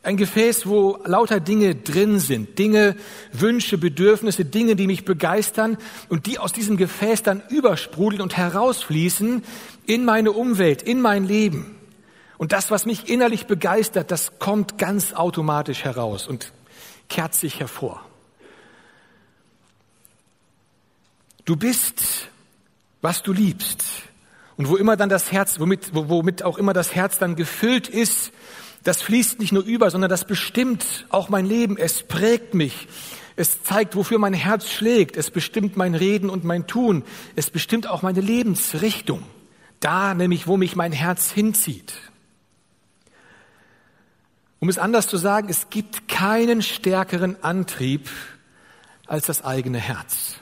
Ein 0.04 0.18
Gefäß, 0.18 0.66
wo 0.66 1.00
lauter 1.06 1.40
Dinge 1.40 1.76
drin 1.76 2.20
sind, 2.20 2.58
Dinge, 2.58 2.96
Wünsche, 3.34 3.78
Bedürfnisse, 3.78 4.46
Dinge, 4.46 4.76
die 4.76 4.88
mich 4.88 5.06
begeistern 5.06 5.78
und 6.10 6.26
die 6.26 6.40
aus 6.40 6.54
diesem 6.54 6.76
Gefäß 6.76 7.22
dann 7.22 7.44
übersprudeln 7.50 8.22
und 8.22 8.36
herausfließen 8.36 9.44
in 9.86 10.06
meine 10.06 10.32
Umwelt, 10.32 10.82
in 10.82 11.02
mein 11.02 11.24
Leben. 11.24 11.76
Und 12.40 12.52
das, 12.52 12.72
was 12.72 12.88
mich 12.88 13.10
innerlich 13.10 13.46
begeistert, 13.46 14.10
das 14.10 14.40
kommt 14.40 14.80
ganz 14.80 15.14
automatisch 15.14 15.84
heraus 15.84 16.28
und 16.28 16.52
kehrt 17.08 17.36
sich 17.36 17.60
hervor. 17.60 18.04
Du 21.46 21.56
bist, 21.56 22.30
was 23.02 23.22
du 23.22 23.34
liebst. 23.34 23.84
Und 24.62 24.70
wo 24.70 24.76
immer 24.76 24.96
dann 24.96 25.10
das 25.10 25.32
Herz, 25.32 25.60
womit, 25.60 25.90
womit 25.92 26.44
auch 26.44 26.60
immer 26.60 26.74
das 26.74 26.94
Herz 26.94 27.18
dann 27.18 27.36
gefüllt 27.36 27.90
ist, 27.90 28.32
das 28.84 29.02
fließt 29.02 29.40
nicht 29.40 29.52
nur 29.52 29.64
über, 29.64 29.90
sondern 29.90 30.08
das 30.08 30.24
bestimmt 30.26 31.08
auch 31.10 31.30
mein 31.30 31.48
Leben. 31.48 31.80
Es 31.80 32.04
prägt 32.04 32.54
mich. 32.54 32.88
Es 33.36 33.64
zeigt, 33.64 33.96
wofür 33.96 34.20
mein 34.20 34.36
Herz 34.36 34.70
schlägt. 34.70 35.18
Es 35.18 35.32
bestimmt 35.32 35.78
mein 35.78 35.96
Reden 35.96 36.30
und 36.30 36.44
mein 36.44 36.68
Tun. 36.68 37.04
Es 37.36 37.50
bestimmt 37.50 37.88
auch 37.88 38.04
meine 38.04 38.22
Lebensrichtung. 38.22 39.24
Da 39.80 40.14
nämlich, 40.14 40.46
wo 40.46 40.58
mich 40.58 40.76
mein 40.76 40.92
Herz 40.92 41.32
hinzieht. 41.32 41.94
Um 44.60 44.70
es 44.70 44.78
anders 44.78 45.08
zu 45.08 45.18
sagen, 45.18 45.50
es 45.50 45.72
gibt 45.72 46.08
keinen 46.08 46.62
stärkeren 46.62 47.44
Antrieb 47.44 48.12
als 49.08 49.26
das 49.26 49.44
eigene 49.44 49.80
Herz. 49.80 50.36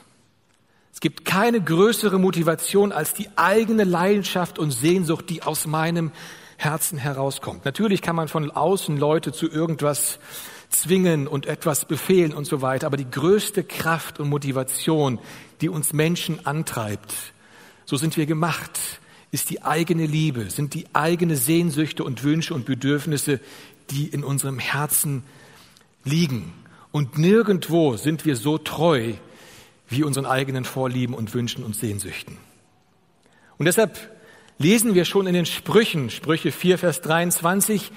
Es 1.00 1.08
gibt 1.08 1.24
keine 1.24 1.62
größere 1.62 2.18
Motivation 2.18 2.92
als 2.92 3.14
die 3.14 3.30
eigene 3.34 3.84
Leidenschaft 3.84 4.58
und 4.58 4.70
Sehnsucht, 4.70 5.30
die 5.30 5.42
aus 5.42 5.66
meinem 5.66 6.12
Herzen 6.58 6.98
herauskommt. 6.98 7.64
Natürlich 7.64 8.02
kann 8.02 8.14
man 8.14 8.28
von 8.28 8.50
außen 8.50 8.98
Leute 8.98 9.32
zu 9.32 9.48
irgendwas 9.48 10.18
zwingen 10.68 11.26
und 11.26 11.46
etwas 11.46 11.86
befehlen 11.86 12.34
und 12.34 12.44
so 12.44 12.60
weiter, 12.60 12.86
aber 12.86 12.98
die 12.98 13.10
größte 13.10 13.64
Kraft 13.64 14.20
und 14.20 14.28
Motivation, 14.28 15.18
die 15.62 15.70
uns 15.70 15.94
Menschen 15.94 16.44
antreibt, 16.44 17.14
so 17.86 17.96
sind 17.96 18.18
wir 18.18 18.26
gemacht, 18.26 18.78
ist 19.30 19.48
die 19.48 19.62
eigene 19.62 20.04
Liebe, 20.04 20.50
sind 20.50 20.74
die 20.74 20.84
eigene 20.92 21.36
Sehnsüchte 21.36 22.04
und 22.04 22.24
Wünsche 22.24 22.52
und 22.52 22.66
Bedürfnisse, 22.66 23.40
die 23.88 24.04
in 24.04 24.22
unserem 24.22 24.58
Herzen 24.58 25.22
liegen. 26.04 26.52
Und 26.92 27.16
nirgendwo 27.16 27.96
sind 27.96 28.26
wir 28.26 28.36
so 28.36 28.58
treu 28.58 29.14
wie 29.90 30.04
unseren 30.04 30.24
eigenen 30.24 30.64
Vorlieben 30.64 31.14
und 31.14 31.34
Wünschen 31.34 31.64
und 31.64 31.76
Sehnsüchten. 31.76 32.38
Und 33.58 33.66
deshalb 33.66 33.98
lesen 34.56 34.94
wir 34.94 35.04
schon 35.04 35.26
in 35.26 35.34
den 35.34 35.46
Sprüchen, 35.46 36.08
Sprüche 36.10 36.52
4, 36.52 36.78
Vers 36.78 37.00
23, 37.02 37.92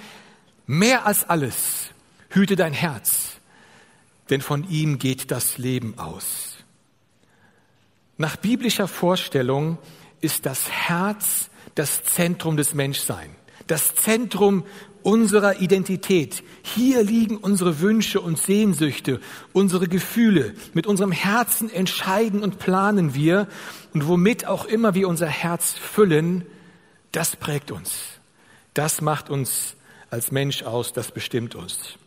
mehr 0.66 1.06
als 1.06 1.30
alles 1.30 1.92
hüte 2.30 2.56
dein 2.56 2.74
Herz, 2.74 3.38
denn 4.30 4.42
von 4.42 4.70
ihm 4.70 4.98
geht 4.98 5.32
das 5.32 5.58
Leben 5.58 5.98
aus. 6.00 6.58
Nach 8.18 8.36
biblischer 8.36 8.88
Vorstellung 8.88 9.78
ist 10.22 10.46
das 10.46 10.70
Herz 10.70 11.50
das 11.76 12.04
Zentrum 12.04 12.58
des 12.58 12.74
Menschseins, 12.74 13.36
das 13.68 13.96
Zentrum 13.96 14.66
unserer 15.04 15.60
Identität. 15.60 16.44
Hier 16.64 17.04
liegen 17.04 17.38
unsere 17.38 17.80
Wünsche 17.82 18.22
und 18.22 18.38
Sehnsüchte, 18.38 19.20
unsere 19.52 19.88
Gefühle. 19.88 20.56
Mit 20.74 20.88
unserem 20.88 21.12
Herzen 21.12 21.70
entscheiden 21.70 22.42
und 22.42 22.60
planen 22.60 23.14
wir. 23.14 23.48
Und 23.94 24.08
womit 24.08 24.48
auch 24.48 24.66
immer 24.66 24.96
wir 24.96 25.08
unser 25.08 25.28
Herz 25.28 25.74
füllen, 25.74 26.46
das 27.12 27.36
prägt 27.36 27.72
uns. 27.72 27.92
Das 28.74 29.02
macht 29.02 29.30
uns 29.30 29.76
als 30.10 30.32
Mensch 30.32 30.64
aus, 30.64 30.94
das 30.94 31.12
bestimmt 31.12 31.56
uns. 31.56 31.98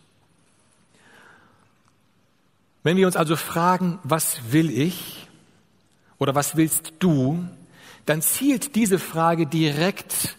Wenn 2.83 2.97
wir 2.97 3.07
uns 3.07 3.17
also 3.17 3.37
fragen, 3.37 3.99
was 4.05 4.53
will 4.53 4.71
ich 4.71 5.26
oder 6.19 6.35
was 6.35 6.57
willst 6.57 6.95
du, 7.00 7.45
dann 8.07 8.23
zielt 8.23 8.76
diese 8.76 8.99
Frage 9.00 9.47
direkt 9.47 10.37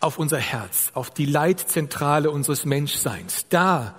auf 0.00 0.18
unser 0.18 0.38
Herz, 0.38 0.90
auf 0.94 1.10
die 1.10 1.26
Leitzentrale 1.26 2.30
unseres 2.30 2.64
Menschseins, 2.64 3.46
da, 3.48 3.94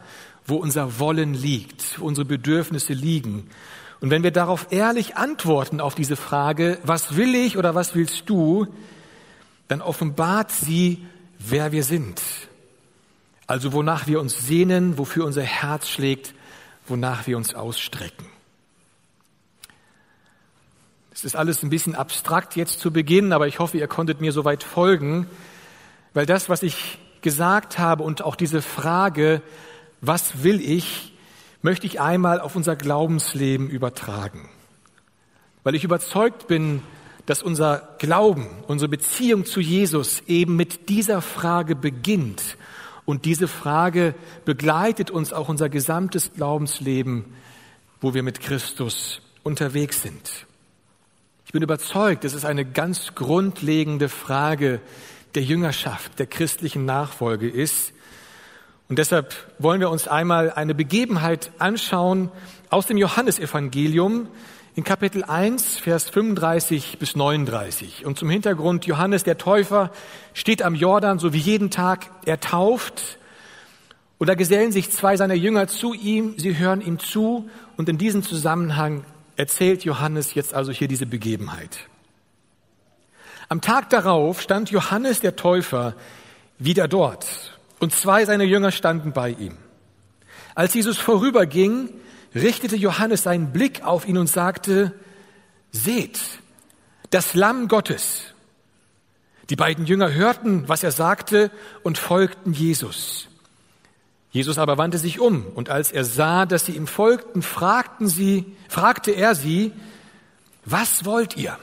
wo 0.46 0.56
unser 0.56 1.00
Wollen 1.00 1.34
liegt, 1.34 2.00
wo 2.00 2.06
unsere 2.06 2.26
Bedürfnisse 2.26 2.94
liegen. 2.94 3.50
Und 4.00 4.10
wenn 4.10 4.24
wir 4.24 4.32
darauf 4.32 4.68
ehrlich 4.72 5.18
antworten 5.18 5.82
auf 5.82 5.96
diese 5.96 6.16
Frage, 6.16 6.80
was 6.84 7.16
will 7.18 7.36
ich 7.36 7.58
oder 7.58 7.76
was 7.76 7.96
willst 7.96 8.30
du, 8.30 8.68
dann 9.68 9.82
offenbart 9.82 10.52
sie, 10.52 11.06
wer 11.38 11.72
wir 11.72 11.84
sind. 11.84 12.22
Also 13.46 13.74
wonach 13.74 14.08
wir 14.08 14.22
uns 14.22 14.38
sehnen, 14.38 14.98
wofür 14.98 15.26
unser 15.26 15.44
Herz 15.44 15.90
schlägt, 15.90 16.34
wonach 16.88 17.28
wir 17.28 17.36
uns 17.36 17.56
ausstrecken. 17.56 18.26
Es 21.12 21.26
ist 21.26 21.36
alles 21.36 21.64
ein 21.64 21.70
bisschen 21.70 21.96
abstrakt 21.96 22.56
jetzt 22.56 22.80
zu 22.80 22.92
Beginn, 22.92 23.34
aber 23.34 23.48
ich 23.48 23.60
hoffe, 23.60 23.78
ihr 23.78 23.88
konntet 23.88 24.22
mir 24.22 24.32
soweit 24.32 24.64
folgen. 24.64 25.28
Weil 26.14 26.26
das, 26.26 26.50
was 26.50 26.64
ich 26.64 26.98
gesagt 27.22 27.80
habe 27.80 28.04
und 28.04 28.24
auch 28.24 28.36
diese 28.36 28.62
Frage, 28.62 29.42
was 30.02 30.44
will 30.44 30.62
ich, 30.62 31.14
möchte 31.62 31.86
ich 31.86 32.00
einmal 32.00 32.40
auf 32.40 32.56
unser 32.56 32.76
Glaubensleben 32.76 33.70
übertragen. 33.70 34.50
Weil 35.64 35.76
ich 35.76 35.84
überzeugt 35.84 36.48
bin, 36.48 36.82
dass 37.26 37.44
unser 37.44 37.96
Glauben, 38.00 38.48
unsere 38.68 38.90
Beziehung 38.90 39.46
zu 39.46 39.60
Jesus 39.60 40.22
eben 40.26 40.56
mit 40.56 40.90
dieser 40.90 41.22
Frage 41.22 41.76
beginnt. 41.76 42.58
Und 43.06 43.26
diese 43.26 43.48
Frage 43.48 44.16
begleitet 44.46 45.12
uns 45.12 45.34
auch 45.34 45.50
unser 45.50 45.70
gesamtes 45.70 46.32
Glaubensleben, 46.34 47.26
wo 48.02 48.14
wir 48.14 48.24
mit 48.24 48.40
Christus 48.40 49.22
unterwegs 49.44 50.02
sind. 50.02 50.48
Ich 51.46 51.52
bin 51.52 51.62
überzeugt, 51.62 52.26
es 52.26 52.34
ist 52.34 52.46
eine 52.46 52.66
ganz 52.66 53.16
grundlegende 53.16 54.10
Frage, 54.10 54.82
der 55.36 55.44
Jüngerschaft, 55.44 56.20
der 56.20 56.28
christlichen 56.28 56.86
Nachfolge 56.86 57.50
ist. 57.50 57.94
Und 58.88 58.98
deshalb 59.00 59.36
wollen 59.60 59.80
wir 59.80 59.90
uns 59.90 60.08
einmal 60.08 60.52
eine 60.52 60.74
Begebenheit 60.74 61.52
anschauen 61.60 62.32
aus 62.70 62.88
dem 62.88 62.98
Johannesevangelium 62.98 64.28
in 64.76 64.84
Kapitel 64.84 65.24
1, 65.24 65.78
Vers 65.78 66.10
35 66.10 66.98
bis 67.00 67.16
39. 67.16 68.06
Und 68.06 68.18
zum 68.18 68.30
Hintergrund, 68.30 68.86
Johannes 68.86 69.24
der 69.24 69.38
Täufer 69.38 69.92
steht 70.34 70.62
am 70.62 70.74
Jordan, 70.74 71.20
so 71.20 71.34
wie 71.34 71.38
jeden 71.38 71.70
Tag, 71.70 72.10
er 72.26 72.40
tauft. 72.40 73.18
Und 74.18 74.28
da 74.28 74.36
gesellen 74.36 74.72
sich 74.72 74.90
zwei 74.92 75.18
seiner 75.18 75.34
Jünger 75.34 75.68
zu 75.68 75.94
ihm, 75.94 76.36
sie 76.38 76.58
hören 76.58 76.82
ihm 76.82 77.00
zu 77.00 77.50
und 77.78 77.90
in 77.90 77.98
diesem 77.98 78.24
Zusammenhang 78.24 79.04
erzählt 79.36 79.84
Johannes 79.84 80.34
jetzt 80.34 80.54
also 80.54 80.72
hier 80.72 80.88
diese 80.88 81.06
Begebenheit. 81.06 81.88
Am 83.52 83.62
Tag 83.62 83.90
darauf 83.90 84.42
stand 84.42 84.70
Johannes 84.70 85.22
der 85.22 85.36
Täufer 85.36 85.96
wieder 86.60 86.88
dort 86.88 87.60
und 87.80 87.92
zwei 87.92 88.24
seiner 88.24 88.44
Jünger 88.44 88.72
standen 88.72 89.12
bei 89.12 89.32
ihm. 89.32 89.58
Als 90.54 90.76
Jesus 90.76 91.00
vorüberging, 91.00 91.90
richtete 92.36 92.76
Johannes 92.76 93.24
seinen 93.24 93.52
Blick 93.52 93.84
auf 93.84 94.08
ihn 94.08 94.20
und 94.20 94.28
sagte, 94.28 94.94
Seht, 95.72 96.20
das 97.10 97.34
Lamm 97.34 97.68
Gottes. 97.68 98.34
Die 99.50 99.56
beiden 99.56 99.88
Jünger 99.88 100.14
hörten, 100.14 100.68
was 100.68 100.84
er 100.84 100.92
sagte 100.92 101.50
und 101.82 101.98
folgten 101.98 102.54
Jesus. 102.54 103.30
Jesus 104.32 104.60
aber 104.60 104.78
wandte 104.78 105.00
sich 105.00 105.20
um 105.20 105.48
und 105.56 105.72
als 105.72 105.92
er 105.92 106.06
sah, 106.06 106.46
dass 106.46 106.68
sie 106.68 106.74
ihm 106.74 106.86
folgten, 106.86 107.42
fragten 107.42 108.08
sie, 108.08 108.46
fragte 108.68 109.10
er 109.10 109.34
sie, 109.34 109.72
was 110.66 111.04
wollt 111.04 111.36
ihr? 111.36 111.58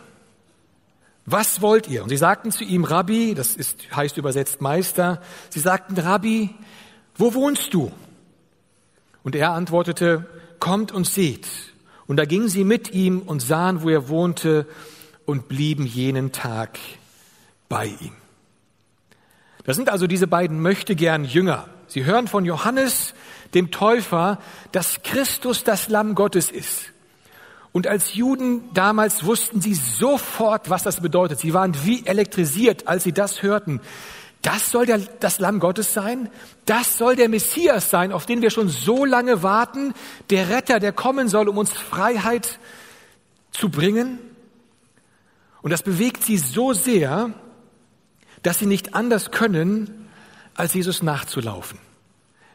Was 1.27 1.61
wollt 1.61 1.89
ihr? 1.89 2.05
Und 2.05 2.09
sie 2.09 2.17
sagten 2.17 2.53
zu 2.53 2.63
ihm, 2.63 2.85
Rabbi, 2.85 3.35
das 3.35 3.57
ist, 3.57 3.95
heißt 3.95 4.17
übersetzt 4.17 4.61
Meister, 4.61 5.21
sie 5.51 5.59
sagten, 5.59 5.99
Rabbi, 5.99 6.55
wo 7.17 7.35
wohnst 7.35 7.75
du? 7.75 7.91
Und 9.25 9.35
er 9.35 9.51
antwortete, 9.51 10.27
kommt 10.61 10.93
und 10.93 11.07
seht. 11.07 11.49
Und 12.07 12.17
da 12.17 12.25
gingen 12.25 12.49
sie 12.49 12.63
mit 12.63 12.93
ihm 12.93 13.21
und 13.21 13.43
sahen, 13.43 13.83
wo 13.83 13.89
er 13.89 14.09
wohnte 14.09 14.67
und 15.25 15.49
blieben 15.49 15.85
jenen 15.85 16.31
Tag 16.31 16.79
bei 17.69 17.87
ihm. 17.87 18.13
Das 19.65 19.75
sind 19.75 19.91
also 19.91 20.07
diese 20.07 20.29
beiden 20.29 20.63
möchte 20.63 20.95
gern 20.95 21.25
Jünger. 21.25 21.69
Sie 21.89 22.05
hören 22.05 22.29
von 22.29 22.45
Johannes, 22.45 23.15
dem 23.53 23.73
Täufer, 23.73 24.39
dass 24.71 25.03
Christus 25.03 25.65
das 25.65 25.89
Lamm 25.89 26.15
Gottes 26.15 26.53
ist. 26.53 26.93
Und 27.77 27.87
als 27.87 28.15
Juden 28.15 28.73
damals 28.73 29.27
wussten 29.27 29.61
sie 29.61 29.75
sofort, 29.75 30.71
was 30.71 30.83
das 30.83 31.03
bedeutet. 31.03 31.41
Sie 31.41 31.53
waren 31.53 31.77
wie 31.85 32.07
elektrisiert, 32.07 32.89
als 32.89 33.05
sie 33.05 33.13
das 33.13 33.43
hörten. 33.43 33.83
Das 34.41 34.71
soll 34.71 34.87
der, 34.87 34.97
das 35.21 35.41
Lamm 35.41 35.61
Gottes 35.61 35.93
sein? 35.93 36.31
Das 36.65 36.97
soll 36.97 37.17
der 37.17 37.29
Messias 37.29 37.91
sein, 37.91 38.13
auf 38.13 38.25
den 38.25 38.41
wir 38.41 38.49
schon 38.49 38.71
so 38.71 39.05
lange 39.05 39.43
warten? 39.43 39.93
Der 40.31 40.49
Retter, 40.49 40.81
der 40.81 40.93
kommen 40.93 41.29
soll, 41.29 41.51
um 41.51 41.59
uns 41.59 41.71
Freiheit 41.71 42.59
zu 43.51 43.69
bringen? 43.69 44.21
Und 45.61 45.71
das 45.71 45.83
bewegt 45.83 46.25
sie 46.25 46.39
so 46.39 46.73
sehr, 46.73 47.35
dass 48.43 48.59
sie 48.59 48.65
nicht 48.65 48.95
anders 48.95 49.33
können, 49.33 50.09
als 50.55 50.73
Jesus 50.73 51.03
nachzulaufen. 51.03 51.79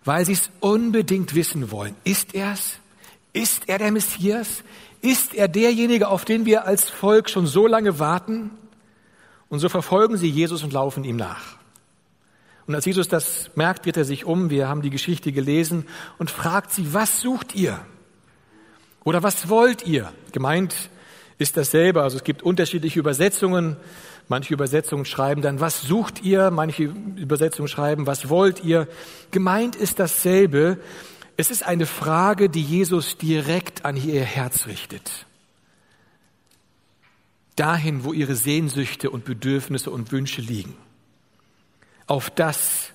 Weil 0.04 0.25
sie 0.25 0.34
es 0.34 0.50
unbedingt 0.62 1.36
wissen 1.36 1.70
wollen. 1.70 1.94
Ist 2.06 2.34
er's? 2.34 2.81
Ist 3.34 3.70
er 3.70 3.78
der 3.78 3.92
Messias? 3.92 4.64
Ist 5.02 5.34
er 5.34 5.48
derjenige, 5.48 6.10
auf 6.10 6.26
den 6.26 6.46
wir 6.46 6.66
als 6.66 6.90
Volk 6.90 7.30
schon 7.30 7.48
so 7.48 7.68
lange 7.68 8.00
warten? 8.00 8.52
Und 9.50 9.60
so 9.60 9.70
verfolgen 9.70 10.18
sie 10.18 10.30
Jesus 10.30 10.64
und 10.64 10.74
laufen 10.74 11.04
ihm 11.04 11.16
nach. 11.16 11.58
Und 12.68 12.76
als 12.76 12.86
Jesus 12.86 13.08
das 13.08 13.50
merkt, 13.56 13.86
dreht 13.86 13.98
er 13.98 14.06
sich 14.06 14.26
um, 14.26 14.50
wir 14.50 14.70
haben 14.70 14.82
die 14.82 14.90
Geschichte 14.90 15.32
gelesen, 15.32 15.86
und 16.20 16.30
fragt 16.30 16.72
sie, 16.72 16.94
was 16.94 17.20
sucht 17.22 17.56
ihr? 17.56 17.80
Oder 19.04 19.24
was 19.24 19.50
wollt 19.50 19.86
ihr? 19.86 20.12
Gemeint 20.32 20.76
ist 21.38 21.58
dasselbe, 21.58 22.04
also 22.04 22.18
es 22.18 22.24
gibt 22.24 22.44
unterschiedliche 22.44 23.00
Übersetzungen. 23.00 23.76
Manche 24.28 24.54
Übersetzungen 24.54 25.06
schreiben 25.06 25.42
dann, 25.42 25.60
was 25.60 25.82
sucht 25.82 26.24
ihr? 26.24 26.52
Manche 26.52 26.84
Übersetzungen 26.84 27.68
schreiben, 27.68 28.06
was 28.06 28.30
wollt 28.30 28.64
ihr? 28.64 28.88
Gemeint 29.32 29.76
ist 29.76 30.00
dasselbe. 30.00 30.78
Es 31.41 31.50
ist 31.50 31.63
eine 31.63 31.88
Frage, 31.88 32.51
die 32.51 32.62
Jesus 32.62 33.17
direkt 33.17 33.83
an 33.83 33.98
ihr 33.98 34.24
Herz 34.24 34.67
richtet. 34.67 35.25
Dahin, 37.55 38.03
wo 38.03 38.13
ihre 38.13 38.36
Sehnsüchte 38.36 39.10
und 39.10 39.25
Bedürfnisse 39.25 39.89
und 39.89 40.12
Wünsche 40.12 40.39
liegen. 40.39 40.77
Auf 42.05 42.29
das, 42.29 42.91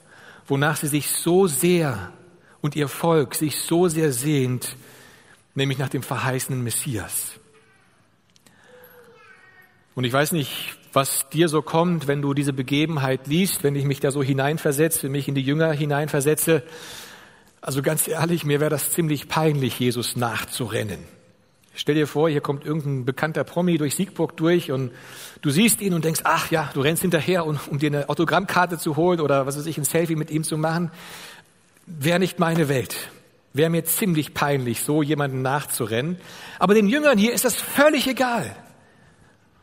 wonach 0.46 0.76
sie 0.76 0.86
sich 0.86 1.10
so 1.10 1.48
sehr 1.48 2.12
und 2.60 2.76
ihr 2.76 2.86
Volk 2.86 3.34
sich 3.34 3.58
so 3.58 3.88
sehr 3.88 4.12
sehnt, 4.12 4.76
nämlich 5.56 5.78
nach 5.78 5.88
dem 5.88 6.04
verheißenen 6.04 6.62
Messias. 6.62 7.32
Und 9.96 10.04
ich 10.04 10.12
weiß 10.12 10.30
nicht, 10.30 10.78
was 10.92 11.28
dir 11.30 11.48
so 11.48 11.62
kommt, 11.62 12.06
wenn 12.06 12.22
du 12.22 12.32
diese 12.32 12.52
Begebenheit 12.52 13.26
liest, 13.26 13.64
wenn 13.64 13.74
ich 13.74 13.86
mich 13.86 13.98
da 13.98 14.12
so 14.12 14.22
hineinversetze, 14.22 15.02
wenn 15.02 15.10
mich 15.10 15.26
in 15.26 15.34
die 15.34 15.42
Jünger 15.42 15.72
hineinversetze. 15.72 16.62
Also 17.60 17.82
ganz 17.82 18.06
ehrlich, 18.06 18.44
mir 18.44 18.60
wäre 18.60 18.70
das 18.70 18.90
ziemlich 18.90 19.28
peinlich, 19.28 19.78
Jesus 19.78 20.16
nachzurennen. 20.16 21.00
Stell 21.78 21.94
dir 21.94 22.06
vor, 22.06 22.30
hier 22.30 22.40
kommt 22.40 22.64
irgendein 22.64 23.04
bekannter 23.04 23.44
Promi 23.44 23.76
durch 23.76 23.94
Siegburg 23.94 24.34
durch 24.38 24.72
und 24.72 24.92
du 25.42 25.50
siehst 25.50 25.82
ihn 25.82 25.92
und 25.92 26.06
denkst, 26.06 26.22
ach 26.24 26.50
ja, 26.50 26.70
du 26.72 26.80
rennst 26.80 27.02
hinterher, 27.02 27.44
um, 27.44 27.60
um 27.70 27.78
dir 27.78 27.88
eine 27.88 28.08
Autogrammkarte 28.08 28.78
zu 28.78 28.96
holen 28.96 29.20
oder 29.20 29.46
was 29.46 29.58
weiß 29.58 29.66
ich, 29.66 29.76
ein 29.76 29.84
Selfie 29.84 30.16
mit 30.16 30.30
ihm 30.30 30.42
zu 30.42 30.56
machen. 30.56 30.90
Wäre 31.84 32.18
nicht 32.18 32.38
meine 32.38 32.70
Welt. 32.70 33.10
Wäre 33.52 33.68
mir 33.68 33.84
ziemlich 33.84 34.32
peinlich, 34.32 34.82
so 34.82 35.02
jemanden 35.02 35.42
nachzurennen. 35.42 36.18
Aber 36.58 36.72
den 36.72 36.88
Jüngern 36.88 37.18
hier 37.18 37.34
ist 37.34 37.44
das 37.44 37.56
völlig 37.56 38.06
egal. 38.06 38.56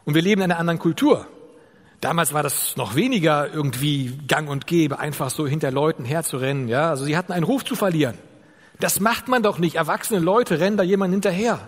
Und 0.05 0.13
wir 0.13 0.21
leben 0.21 0.41
in 0.41 0.51
einer 0.51 0.59
anderen 0.59 0.79
Kultur. 0.79 1.27
Damals 2.03 2.33
war 2.33 2.43
das 2.43 2.75
noch 2.75 2.95
weniger 2.95 3.53
irgendwie 3.53 4.11
gang 4.27 4.49
und 4.49 4.67
gäbe, 4.67 4.99
einfach 4.99 5.29
so 5.29 5.47
hinter 5.47 5.71
Leuten 5.71 6.03
herzurennen. 6.03 6.67
Ja, 6.67 6.89
also 6.89 7.05
sie 7.05 7.15
hatten 7.15 7.31
einen 7.31 7.45
Ruf 7.45 7.63
zu 7.63 7.77
verlieren. 7.77 8.17
Das 8.81 8.99
macht 8.99 9.29
man 9.29 9.41
doch 9.41 9.57
nicht. 9.57 9.75
Erwachsene 9.75 10.19
Leute 10.19 10.59
rennen 10.59 10.75
da 10.75 10.83
jemand 10.83 11.13
hinterher. 11.13 11.65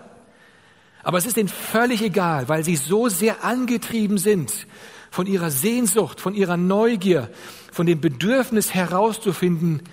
Aber 1.02 1.16
es 1.16 1.24
ist 1.24 1.38
ihnen 1.38 1.48
völlig 1.48 2.02
egal, 2.02 2.50
weil 2.50 2.64
sie 2.64 2.76
so 2.76 3.08
sehr 3.08 3.44
angetrieben 3.44 4.18
sind 4.18 4.66
von 5.10 5.26
ihrer 5.26 5.50
Sehnsucht, 5.50 6.20
von 6.20 6.34
ihrer 6.34 6.58
Neugier, 6.58 7.30
von 7.72 7.86
dem 7.86 8.02
Bedürfnis 8.02 8.74
herauszufinden, 8.74 9.84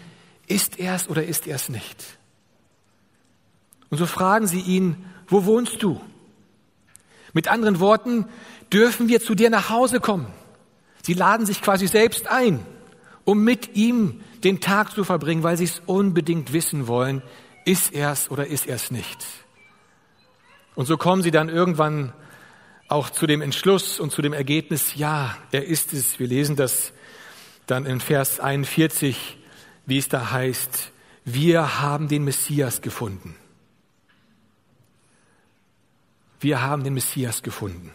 ist 0.47 0.77
er 0.77 0.95
es 0.95 1.07
oder 1.07 1.23
ist 1.23 1.47
er 1.47 1.55
es 1.55 1.69
nicht. 1.69 2.17
Und 3.89 3.97
so 3.97 4.05
fragen 4.05 4.47
sie 4.47 4.59
ihn, 4.59 5.05
wo 5.25 5.45
wohnst 5.45 5.81
du? 5.81 6.01
Mit 7.31 7.47
anderen 7.47 7.79
Worten, 7.79 8.25
dürfen 8.73 9.07
wir 9.07 9.21
zu 9.21 9.35
dir 9.35 9.49
nach 9.49 9.69
Hause 9.69 9.99
kommen. 9.99 10.27
Sie 11.03 11.13
laden 11.13 11.45
sich 11.45 11.61
quasi 11.61 11.87
selbst 11.87 12.27
ein, 12.27 12.65
um 13.23 13.43
mit 13.43 13.75
ihm 13.75 14.21
den 14.43 14.59
Tag 14.59 14.91
zu 14.91 15.03
verbringen, 15.03 15.43
weil 15.43 15.57
sie 15.57 15.65
es 15.65 15.81
unbedingt 15.85 16.53
wissen 16.53 16.87
wollen, 16.87 17.21
ist 17.65 17.93
er 17.93 18.11
es 18.11 18.31
oder 18.31 18.47
ist 18.47 18.67
er 18.67 18.75
es 18.75 18.91
nicht. 18.91 19.25
Und 20.75 20.85
so 20.85 20.97
kommen 20.97 21.21
sie 21.21 21.31
dann 21.31 21.49
irgendwann 21.49 22.13
auch 22.87 23.09
zu 23.09 23.27
dem 23.27 23.41
Entschluss 23.41 23.99
und 23.99 24.11
zu 24.11 24.21
dem 24.21 24.33
Ergebnis, 24.33 24.95
ja, 24.95 25.37
er 25.51 25.65
ist 25.65 25.93
es. 25.93 26.19
Wir 26.19 26.27
lesen 26.27 26.55
das 26.55 26.93
dann 27.67 27.85
in 27.85 27.99
Vers 27.99 28.39
41, 28.39 29.37
wie 29.85 29.97
es 29.97 30.09
da 30.09 30.31
heißt, 30.31 30.91
wir 31.25 31.79
haben 31.79 32.07
den 32.07 32.23
Messias 32.23 32.81
gefunden. 32.81 33.35
wir 36.43 36.61
haben 36.61 36.83
den 36.83 36.93
Messias 36.93 37.41
gefunden. 37.41 37.91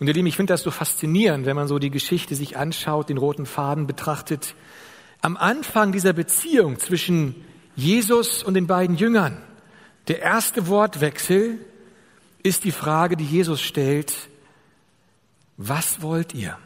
Und 0.00 0.06
ihr 0.06 0.14
Lieben, 0.14 0.28
ich 0.28 0.36
finde 0.36 0.52
das 0.52 0.62
so 0.62 0.70
faszinierend, 0.70 1.44
wenn 1.46 1.56
man 1.56 1.68
so 1.68 1.78
die 1.78 1.90
Geschichte 1.90 2.36
sich 2.36 2.56
anschaut, 2.56 3.08
den 3.08 3.18
roten 3.18 3.46
Faden 3.46 3.86
betrachtet. 3.86 4.54
Am 5.20 5.36
Anfang 5.36 5.90
dieser 5.92 6.12
Beziehung 6.12 6.78
zwischen 6.78 7.34
Jesus 7.74 8.42
und 8.42 8.54
den 8.54 8.66
beiden 8.66 8.96
Jüngern, 8.96 9.42
der 10.06 10.20
erste 10.20 10.68
Wortwechsel 10.68 11.58
ist 12.42 12.64
die 12.64 12.72
Frage, 12.72 13.16
die 13.16 13.24
Jesus 13.24 13.60
stellt, 13.60 14.14
was 15.56 16.00
wollt 16.02 16.34
ihr? 16.34 16.56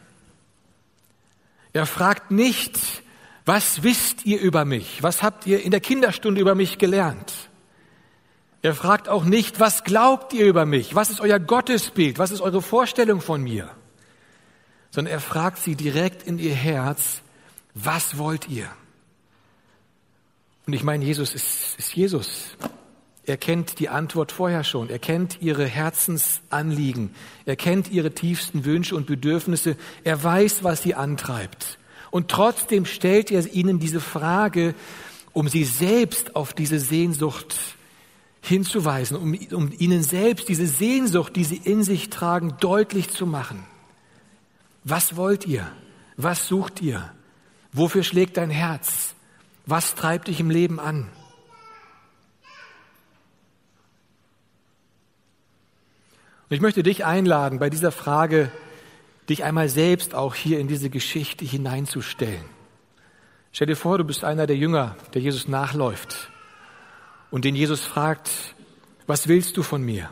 Er 1.73 1.87
fragt 1.87 2.29
nicht, 2.29 2.79
was 3.45 3.81
wisst 3.81 4.25
ihr 4.25 4.39
über 4.39 4.63
mich? 4.63 5.01
Was 5.01 5.23
habt 5.23 5.47
ihr 5.47 5.63
in 5.63 5.71
der 5.71 5.81
Kinderstunde 5.81 6.39
über 6.39 6.53
mich 6.53 6.77
gelernt? 6.77 7.33
Er 8.63 8.73
fragt 8.73 9.09
auch 9.09 9.25
nicht, 9.25 9.59
was 9.59 9.83
glaubt 9.83 10.33
ihr 10.33 10.45
über 10.45 10.65
mich? 10.65 10.95
Was 10.95 11.09
ist 11.09 11.19
euer 11.19 11.37
Gottesbild? 11.37 12.17
Was 12.17 12.31
ist 12.31 12.39
eure 12.39 12.61
Vorstellung 12.61 13.19
von 13.19 13.43
mir? 13.43 13.69
Sondern 14.89 15.11
er 15.11 15.19
fragt 15.19 15.59
sie 15.59 15.75
direkt 15.75 16.23
in 16.23 16.39
ihr 16.39 16.55
Herz, 16.55 17.21
was 17.73 18.17
wollt 18.17 18.47
ihr? 18.47 18.69
Und 20.65 20.71
ich 20.71 20.83
meine, 20.83 21.03
Jesus 21.03 21.35
ist, 21.35 21.77
ist 21.77 21.93
Jesus. 21.93 22.55
Er 23.25 23.35
kennt 23.35 23.79
die 23.79 23.89
Antwort 23.89 24.31
vorher 24.31 24.63
schon. 24.63 24.89
Er 24.89 24.99
kennt 24.99 25.41
ihre 25.41 25.65
Herzensanliegen. 25.65 27.13
Er 27.45 27.57
kennt 27.57 27.91
ihre 27.91 28.11
tiefsten 28.11 28.63
Wünsche 28.63 28.95
und 28.95 29.07
Bedürfnisse. 29.07 29.75
Er 30.05 30.23
weiß, 30.23 30.63
was 30.63 30.81
sie 30.81 30.95
antreibt. 30.95 31.79
Und 32.11 32.31
trotzdem 32.31 32.85
stellt 32.85 33.29
er 33.29 33.45
ihnen 33.45 33.79
diese 33.79 33.99
Frage, 33.99 34.73
um 35.33 35.49
sie 35.49 35.65
selbst 35.65 36.37
auf 36.37 36.53
diese 36.53 36.79
Sehnsucht 36.79 37.75
hinzuweisen, 38.43 39.15
um, 39.15 39.37
um 39.53 39.71
ihnen 39.77 40.03
selbst 40.03 40.49
diese 40.49 40.67
Sehnsucht, 40.67 41.35
die 41.37 41.45
sie 41.45 41.61
in 41.63 41.81
sich 41.81 42.09
tragen, 42.09 42.57
deutlich 42.59 43.09
zu 43.09 43.25
machen. 43.25 43.65
Was 44.83 45.15
wollt 45.15 45.47
ihr? 45.47 45.71
Was 46.17 46.47
sucht 46.47 46.81
ihr? 46.81 47.09
Wofür 47.71 48.03
schlägt 48.03 48.35
dein 48.35 48.49
Herz? 48.49 49.15
Was 49.65 49.95
treibt 49.95 50.27
dich 50.27 50.41
im 50.41 50.49
Leben 50.49 50.81
an? 50.81 51.07
Und 56.49 56.55
ich 56.55 56.61
möchte 56.61 56.83
dich 56.83 57.05
einladen, 57.05 57.59
bei 57.59 57.69
dieser 57.69 57.93
Frage 57.93 58.51
dich 59.29 59.45
einmal 59.45 59.69
selbst 59.69 60.13
auch 60.13 60.35
hier 60.35 60.59
in 60.59 60.67
diese 60.67 60.89
Geschichte 60.89 61.45
hineinzustellen. 61.45 62.43
Stell 63.53 63.67
dir 63.67 63.77
vor, 63.77 63.97
du 63.97 64.03
bist 64.03 64.25
einer 64.25 64.47
der 64.47 64.57
Jünger, 64.57 64.97
der 65.13 65.21
Jesus 65.21 65.47
nachläuft 65.47 66.29
und 67.33 67.45
den 67.45 67.55
Jesus 67.55 67.81
fragt, 67.81 68.29
was 69.07 69.27
willst 69.27 69.57
du 69.57 69.63
von 69.63 69.81
mir? 69.81 70.11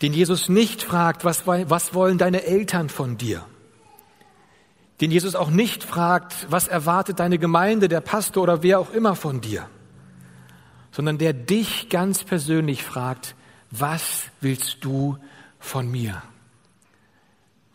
Den 0.00 0.14
Jesus 0.14 0.48
nicht 0.48 0.82
fragt, 0.82 1.26
was, 1.26 1.46
was 1.46 1.92
wollen 1.92 2.16
deine 2.16 2.44
Eltern 2.44 2.88
von 2.88 3.18
dir? 3.18 3.44
Den 5.02 5.10
Jesus 5.10 5.34
auch 5.34 5.50
nicht 5.50 5.84
fragt, 5.84 6.46
was 6.48 6.66
erwartet 6.66 7.20
deine 7.20 7.38
Gemeinde, 7.38 7.88
der 7.88 8.00
Pastor 8.00 8.44
oder 8.44 8.62
wer 8.62 8.80
auch 8.80 8.90
immer 8.94 9.16
von 9.16 9.42
dir? 9.42 9.68
Sondern 10.92 11.18
der 11.18 11.34
dich 11.34 11.90
ganz 11.90 12.24
persönlich 12.24 12.82
fragt, 12.82 13.34
was 13.70 14.22
willst 14.40 14.82
du 14.82 15.18
von 15.58 15.90
mir? 15.90 16.22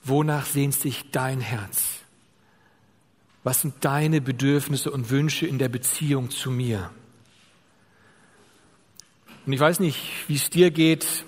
Wonach 0.03 0.47
sehnt 0.47 0.73
sich 0.73 1.11
dein 1.11 1.39
Herz? 1.39 1.99
Was 3.43 3.61
sind 3.61 3.85
deine 3.85 4.21
Bedürfnisse 4.21 4.89
und 4.89 5.11
Wünsche 5.11 5.45
in 5.45 5.59
der 5.59 5.69
Beziehung 5.69 6.31
zu 6.31 6.49
mir? 6.49 6.89
Und 9.45 9.53
ich 9.53 9.59
weiß 9.59 9.79
nicht, 9.79 9.99
wie 10.27 10.35
es 10.35 10.49
dir 10.49 10.71
geht. 10.71 11.25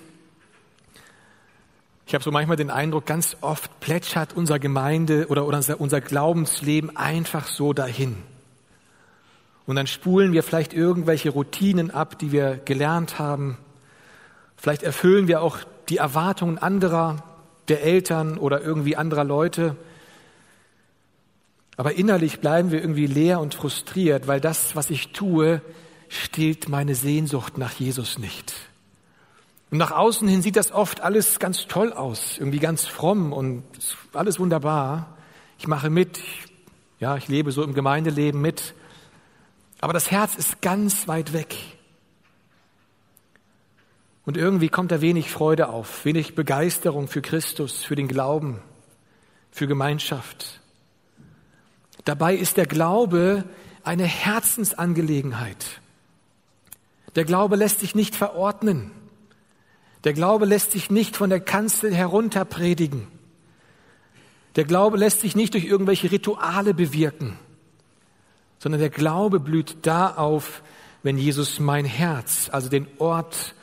Ich 2.06 2.14
habe 2.14 2.22
so 2.22 2.30
manchmal 2.30 2.56
den 2.56 2.70
Eindruck, 2.70 3.06
ganz 3.06 3.36
oft 3.40 3.80
plätschert 3.80 4.34
unser 4.34 4.58
Gemeinde 4.58 5.28
oder 5.28 5.44
unser, 5.44 5.80
unser 5.80 6.00
Glaubensleben 6.00 6.96
einfach 6.96 7.46
so 7.46 7.72
dahin. 7.72 8.16
Und 9.66 9.76
dann 9.76 9.86
spulen 9.86 10.32
wir 10.32 10.42
vielleicht 10.42 10.74
irgendwelche 10.74 11.30
Routinen 11.30 11.90
ab, 11.90 12.18
die 12.18 12.32
wir 12.32 12.60
gelernt 12.64 13.18
haben. 13.18 13.56
Vielleicht 14.56 14.82
erfüllen 14.82 15.28
wir 15.28 15.40
auch 15.40 15.58
die 15.88 15.96
Erwartungen 15.96 16.58
anderer, 16.58 17.24
der 17.68 17.82
Eltern 17.82 18.38
oder 18.38 18.60
irgendwie 18.60 18.96
anderer 18.96 19.24
Leute. 19.24 19.76
Aber 21.76 21.94
innerlich 21.94 22.40
bleiben 22.40 22.70
wir 22.70 22.80
irgendwie 22.80 23.06
leer 23.06 23.40
und 23.40 23.54
frustriert, 23.54 24.26
weil 24.26 24.40
das, 24.40 24.76
was 24.76 24.90
ich 24.90 25.12
tue, 25.12 25.62
stillt 26.12 26.68
meine 26.68 26.94
Sehnsucht 26.94 27.56
nach 27.56 27.72
Jesus 27.72 28.18
nicht. 28.18 28.52
Und 29.70 29.78
nach 29.78 29.90
außen 29.92 30.28
hin 30.28 30.42
sieht 30.42 30.56
das 30.56 30.70
oft 30.70 31.00
alles 31.00 31.38
ganz 31.38 31.66
toll 31.66 31.92
aus, 31.94 32.36
irgendwie 32.38 32.58
ganz 32.58 32.86
fromm 32.86 33.32
und 33.32 33.64
alles 34.12 34.38
wunderbar. 34.38 35.16
Ich 35.58 35.66
mache 35.66 35.88
mit, 35.88 36.20
ja, 37.00 37.16
ich 37.16 37.28
lebe 37.28 37.50
so 37.52 37.62
im 37.62 37.72
Gemeindeleben 37.72 38.40
mit. 38.40 38.74
Aber 39.80 39.94
das 39.94 40.10
Herz 40.10 40.34
ist 40.34 40.60
ganz 40.60 41.08
weit 41.08 41.32
weg. 41.32 41.56
Und 44.26 44.36
irgendwie 44.36 44.68
kommt 44.68 44.92
da 44.92 45.00
wenig 45.00 45.30
Freude 45.30 45.70
auf, 45.70 46.04
wenig 46.04 46.34
Begeisterung 46.34 47.08
für 47.08 47.22
Christus, 47.22 47.82
für 47.82 47.96
den 47.96 48.06
Glauben, 48.06 48.60
für 49.50 49.66
Gemeinschaft. 49.66 50.60
Dabei 52.04 52.34
ist 52.36 52.58
der 52.58 52.66
Glaube 52.66 53.44
eine 53.82 54.04
Herzensangelegenheit. 54.04 55.81
Der 57.14 57.24
Glaube 57.24 57.56
lässt 57.56 57.80
sich 57.80 57.94
nicht 57.94 58.14
verordnen. 58.14 58.90
Der 60.04 60.12
Glaube 60.12 60.46
lässt 60.46 60.72
sich 60.72 60.90
nicht 60.90 61.16
von 61.16 61.30
der 61.30 61.40
Kanzel 61.40 61.94
herunter 61.94 62.44
predigen. 62.44 63.06
Der 64.56 64.64
Glaube 64.64 64.96
lässt 64.96 65.20
sich 65.20 65.36
nicht 65.36 65.54
durch 65.54 65.64
irgendwelche 65.64 66.10
Rituale 66.10 66.74
bewirken, 66.74 67.38
sondern 68.58 68.80
der 68.80 68.90
Glaube 68.90 69.40
blüht 69.40 69.76
da 69.82 70.14
auf, 70.14 70.62
wenn 71.02 71.18
Jesus 71.18 71.58
mein 71.58 71.84
Herz, 71.84 72.48
also 72.52 72.68
den 72.68 72.86
Ort 72.98 73.54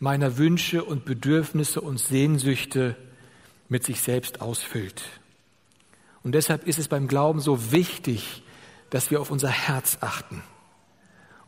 meiner 0.00 0.38
Wünsche 0.38 0.84
und 0.84 1.04
Bedürfnisse 1.04 1.80
und 1.80 1.98
Sehnsüchte 1.98 2.96
mit 3.68 3.84
sich 3.84 4.00
selbst 4.00 4.40
ausfüllt. 4.40 5.02
Und 6.22 6.32
deshalb 6.34 6.66
ist 6.66 6.78
es 6.78 6.88
beim 6.88 7.08
Glauben 7.08 7.40
so 7.40 7.72
wichtig, 7.72 8.42
dass 8.90 9.10
wir 9.10 9.20
auf 9.20 9.30
unser 9.30 9.50
Herz 9.50 9.98
achten 10.00 10.42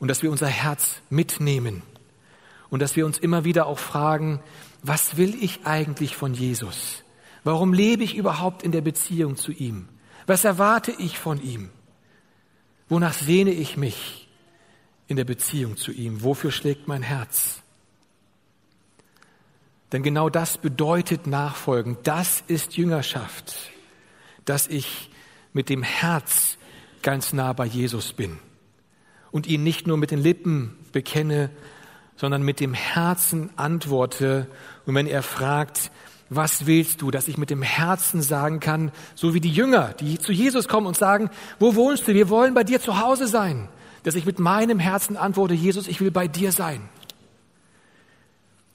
und 0.01 0.09
dass 0.09 0.23
wir 0.23 0.31
unser 0.31 0.49
Herz 0.49 0.97
mitnehmen 1.11 1.83
und 2.71 2.81
dass 2.81 2.97
wir 2.97 3.07
uns 3.07 3.19
immer 3.19 3.45
wieder 3.45 3.67
auch 3.67 3.79
fragen, 3.79 4.41
was 4.83 5.17
will 5.17 5.37
ich 5.41 5.67
eigentlich 5.67 6.17
von 6.17 6.35
Jesus? 6.35 7.05
Warum 7.45 7.73
lebe 7.73 8.03
ich 8.03 8.17
überhaupt 8.17 8.63
in 8.63 8.73
der 8.73 8.81
Beziehung 8.81 9.37
zu 9.37 9.53
ihm? 9.53 9.89
Was 10.27 10.45
erwarte 10.45 10.93
ich 10.93 11.19
von 11.19 11.43
ihm? 11.43 11.71
Wonach 12.89 13.13
sehne 13.13 13.51
ich 13.51 13.77
mich 13.77 14.29
in 15.07 15.17
der 15.17 15.25
Beziehung 15.25 15.77
zu 15.77 15.93
ihm? 15.93 16.23
Wofür 16.23 16.51
schlägt 16.51 16.89
mein 16.89 17.03
Herz? 17.03 17.63
Denn 19.93 20.03
genau 20.03 20.31
das 20.31 20.59
bedeutet 20.59 21.27
Nachfolgen. 21.27 21.99
Das 22.05 22.43
ist 22.47 22.77
Jüngerschaft, 22.77 23.55
dass 24.45 24.67
ich 24.67 25.11
mit 25.53 25.69
dem 25.69 25.83
Herz 25.83 26.57
ganz 27.03 27.33
nah 27.33 27.53
bei 27.53 27.67
Jesus 27.67 28.13
bin 28.13 28.39
und 29.31 29.47
ihn 29.47 29.63
nicht 29.63 29.87
nur 29.87 29.97
mit 29.97 30.11
den 30.11 30.21
Lippen 30.21 30.77
bekenne, 30.93 31.51
sondern 32.17 32.43
mit 32.43 32.61
dem 32.61 32.75
Herzen 32.75 33.51
antworte. 33.57 34.47
Und 34.87 34.95
wenn 34.95 35.07
er 35.07 35.23
fragt, 35.23 35.91
was 36.29 36.67
willst 36.67 37.03
du, 37.03 37.11
dass 37.11 37.29
ich 37.29 37.39
mit 37.39 37.51
dem 37.51 37.63
Herzen 37.63 38.23
sagen 38.23 38.61
kann, 38.61 38.93
so 39.15 39.35
wie 39.35 39.41
die 39.41 39.51
Jünger, 39.51 39.95
die 39.99 40.19
zu 40.19 40.33
Jesus 40.33 40.69
kommen 40.69 40.87
und 40.87 40.97
sagen, 40.97 41.31
wo 41.59 41.75
wohnst 41.75 42.07
du? 42.07 42.15
Wir 42.15 42.29
wollen 42.29 42.55
bei 42.55 42.63
dir 42.63 42.81
zu 42.81 43.01
Hause 43.01 43.27
sein. 43.27 43.69
Dass 44.03 44.15
ich 44.15 44.25
mit 44.25 44.39
meinem 44.39 44.79
Herzen 44.79 45.17
antworte, 45.17 45.55
Jesus, 45.55 45.89
ich 45.89 46.01
will 46.01 46.11
bei 46.11 46.29
dir 46.29 46.53
sein. 46.53 46.89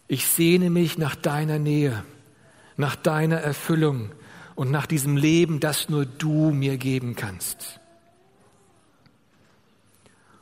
Ich 0.08 0.28
sehne 0.28 0.70
mich 0.70 0.98
nach 0.98 1.15
deiner 1.15 1.58
Nähe, 1.58 2.04
nach 2.78 2.96
deiner 2.96 3.38
Erfüllung 3.38 4.12
und 4.54 4.70
nach 4.70 4.86
diesem 4.86 5.18
Leben, 5.18 5.60
das 5.60 5.89
nur 5.89 6.06
du 6.06 6.52
mir 6.52 6.78
geben 6.78 7.15
kannst. 7.15 7.80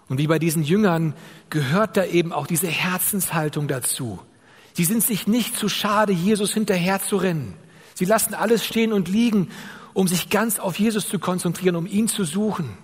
Und 0.10 0.18
wie 0.18 0.28
bei 0.28 0.40
diesen 0.40 0.64
Jüngern 0.64 1.14
gehört 1.50 1.98
da 1.98 2.06
eben 2.06 2.34
auch 2.34 2.48
diese 2.48 2.68
Herzenshaltung 2.68 3.68
dazu. 3.68 4.20
Sie 4.74 4.84
sind 4.84 5.04
sich 5.04 5.28
nicht 5.28 5.56
zu 5.56 5.70
schade, 5.70 6.14
Jesus 6.14 6.54
hinterher 6.54 7.02
zu 7.02 7.18
rennen. 7.18 7.54
Sie 7.94 8.06
lassen 8.06 8.34
alles 8.34 8.66
stehen 8.66 8.92
und 8.92 9.08
liegen, 9.08 9.50
um 9.94 10.08
sich 10.08 10.30
ganz 10.30 10.60
auf 10.60 10.80
Jesus 10.80 11.08
zu 11.08 11.20
konzentrieren, 11.20 11.76
um 11.76 11.86
ihn 11.86 12.08
zu 12.08 12.24
suchen. 12.26 12.78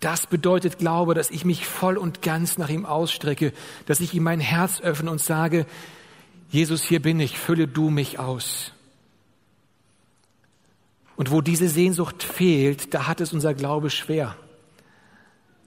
Das 0.00 0.26
bedeutet 0.26 0.78
Glaube, 0.78 1.14
dass 1.14 1.30
ich 1.30 1.44
mich 1.44 1.66
voll 1.66 1.96
und 1.96 2.22
ganz 2.22 2.58
nach 2.58 2.68
ihm 2.68 2.86
ausstrecke, 2.86 3.52
dass 3.86 4.00
ich 4.00 4.14
ihm 4.14 4.24
mein 4.24 4.40
Herz 4.40 4.80
öffne 4.80 5.10
und 5.10 5.20
sage, 5.20 5.66
Jesus, 6.50 6.82
hier 6.82 7.00
bin 7.00 7.20
ich, 7.20 7.38
fülle 7.38 7.68
du 7.68 7.90
mich 7.90 8.18
aus. 8.18 8.72
Und 11.16 11.30
wo 11.30 11.40
diese 11.40 11.68
Sehnsucht 11.68 12.22
fehlt, 12.22 12.94
da 12.94 13.06
hat 13.06 13.20
es 13.20 13.32
unser 13.32 13.54
Glaube 13.54 13.90
schwer. 13.90 14.36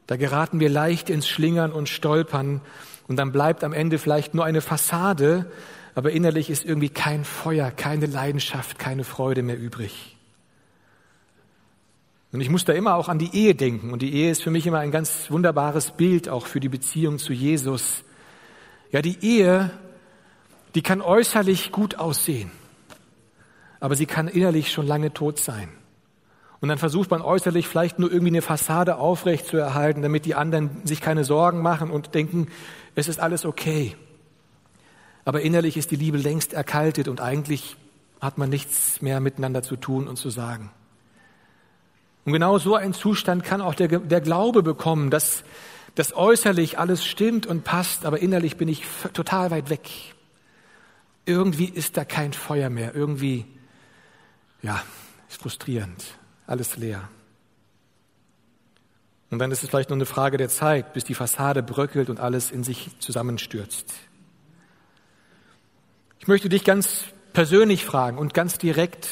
Da 0.08 0.18
geraten 0.18 0.60
wir 0.60 0.70
leicht 0.70 1.10
ins 1.10 1.28
Schlingern 1.28 1.72
und 1.72 1.90
Stolpern 1.90 2.62
und 3.08 3.18
dann 3.18 3.32
bleibt 3.32 3.64
am 3.64 3.74
Ende 3.74 3.98
vielleicht 3.98 4.34
nur 4.34 4.46
eine 4.46 4.62
Fassade, 4.62 5.52
aber 5.96 6.12
innerlich 6.12 6.50
ist 6.50 6.66
irgendwie 6.66 6.90
kein 6.90 7.24
Feuer, 7.24 7.72
keine 7.72 8.06
Leidenschaft, 8.06 8.78
keine 8.78 9.04
Freude 9.04 9.42
mehr 9.44 9.58
übrig. 9.58 10.16
Und 12.32 12.42
ich 12.42 12.50
muss 12.50 12.66
da 12.66 12.74
immer 12.74 12.96
auch 12.96 13.08
an 13.08 13.18
die 13.18 13.34
Ehe 13.34 13.56
denken. 13.56 13.94
Und 13.94 14.02
die 14.02 14.14
Ehe 14.14 14.30
ist 14.30 14.44
für 14.44 14.52
mich 14.52 14.68
immer 14.68 14.80
ein 14.80 14.92
ganz 14.92 15.32
wunderbares 15.32 15.92
Bild 15.92 16.28
auch 16.28 16.48
für 16.48 16.60
die 16.60 16.68
Beziehung 16.68 17.18
zu 17.18 17.32
Jesus. 17.32 18.04
Ja, 18.92 19.02
die 19.02 19.18
Ehe, 19.22 19.72
die 20.76 20.82
kann 20.82 21.00
äußerlich 21.00 21.72
gut 21.72 21.96
aussehen, 21.96 22.52
aber 23.80 23.96
sie 23.96 24.06
kann 24.06 24.28
innerlich 24.28 24.72
schon 24.74 24.86
lange 24.86 25.14
tot 25.14 25.40
sein. 25.40 25.70
Und 26.62 26.70
dann 26.70 26.78
versucht 26.78 27.12
man 27.12 27.22
äußerlich 27.22 27.68
vielleicht 27.68 28.00
nur 28.00 28.12
irgendwie 28.12 28.32
eine 28.32 28.42
Fassade 28.42 28.98
aufrecht 28.98 29.48
zu 29.48 29.58
erhalten, 29.58 30.02
damit 30.02 30.26
die 30.26 30.36
anderen 30.36 30.70
sich 30.86 31.02
keine 31.02 31.24
Sorgen 31.24 31.62
machen 31.62 31.92
und 31.92 32.16
denken, 32.16 32.48
es 32.96 33.08
ist 33.08 33.20
alles 33.20 33.46
okay. 33.46 33.96
Aber 35.26 35.42
innerlich 35.42 35.76
ist 35.76 35.92
die 35.92 35.96
Liebe 35.96 36.18
längst 36.18 36.54
erkaltet 36.54 37.08
und 37.08 37.20
eigentlich 37.20 37.76
hat 38.22 38.38
man 38.38 38.50
nichts 38.50 39.02
mehr 39.02 39.20
miteinander 39.20 39.64
zu 39.64 39.76
tun 39.76 40.08
und 40.08 40.16
zu 40.16 40.30
sagen. 40.30 40.72
Und 42.24 42.34
genau 42.34 42.58
so 42.58 42.76
ein 42.76 42.94
Zustand 42.94 43.44
kann 43.44 43.62
auch 43.62 43.76
der, 43.76 43.88
der 43.88 44.22
Glaube 44.22 44.64
bekommen, 44.64 45.10
dass 45.10 45.44
das 45.94 46.16
äußerlich 46.16 46.80
alles 46.80 47.06
stimmt 47.06 47.46
und 47.46 47.64
passt, 47.64 48.06
aber 48.06 48.20
innerlich 48.20 48.58
bin 48.58 48.68
ich 48.68 48.84
total 49.14 49.52
weit 49.52 49.70
weg. 49.70 49.90
Irgendwie 51.26 51.66
ist 51.66 51.98
da 51.98 52.06
kein 52.06 52.34
Feuer 52.34 52.70
mehr. 52.70 52.96
Irgendwie, 52.96 53.46
ja, 54.62 54.82
ist 55.30 55.42
frustrierend 55.42 56.04
alles 56.48 56.78
leer. 56.78 57.10
Und 59.32 59.40
dann 59.40 59.52
ist 59.52 59.64
es 59.64 59.70
vielleicht 59.70 59.90
nur 59.90 59.98
eine 59.98 60.06
Frage 60.06 60.38
der 60.38 60.50
Zeit, 60.50 60.94
bis 60.94 61.04
die 61.04 61.16
Fassade 61.16 61.64
bröckelt 61.64 62.10
und 62.10 62.20
alles 62.20 62.52
in 62.52 62.64
sich 62.64 62.92
zusammenstürzt. 63.00 63.92
Ich 66.20 66.28
möchte 66.28 66.50
dich 66.50 66.64
ganz 66.64 67.06
persönlich 67.34 67.86
fragen 67.86 68.18
und 68.18 68.34
ganz 68.34 68.58
direkt, 68.58 69.10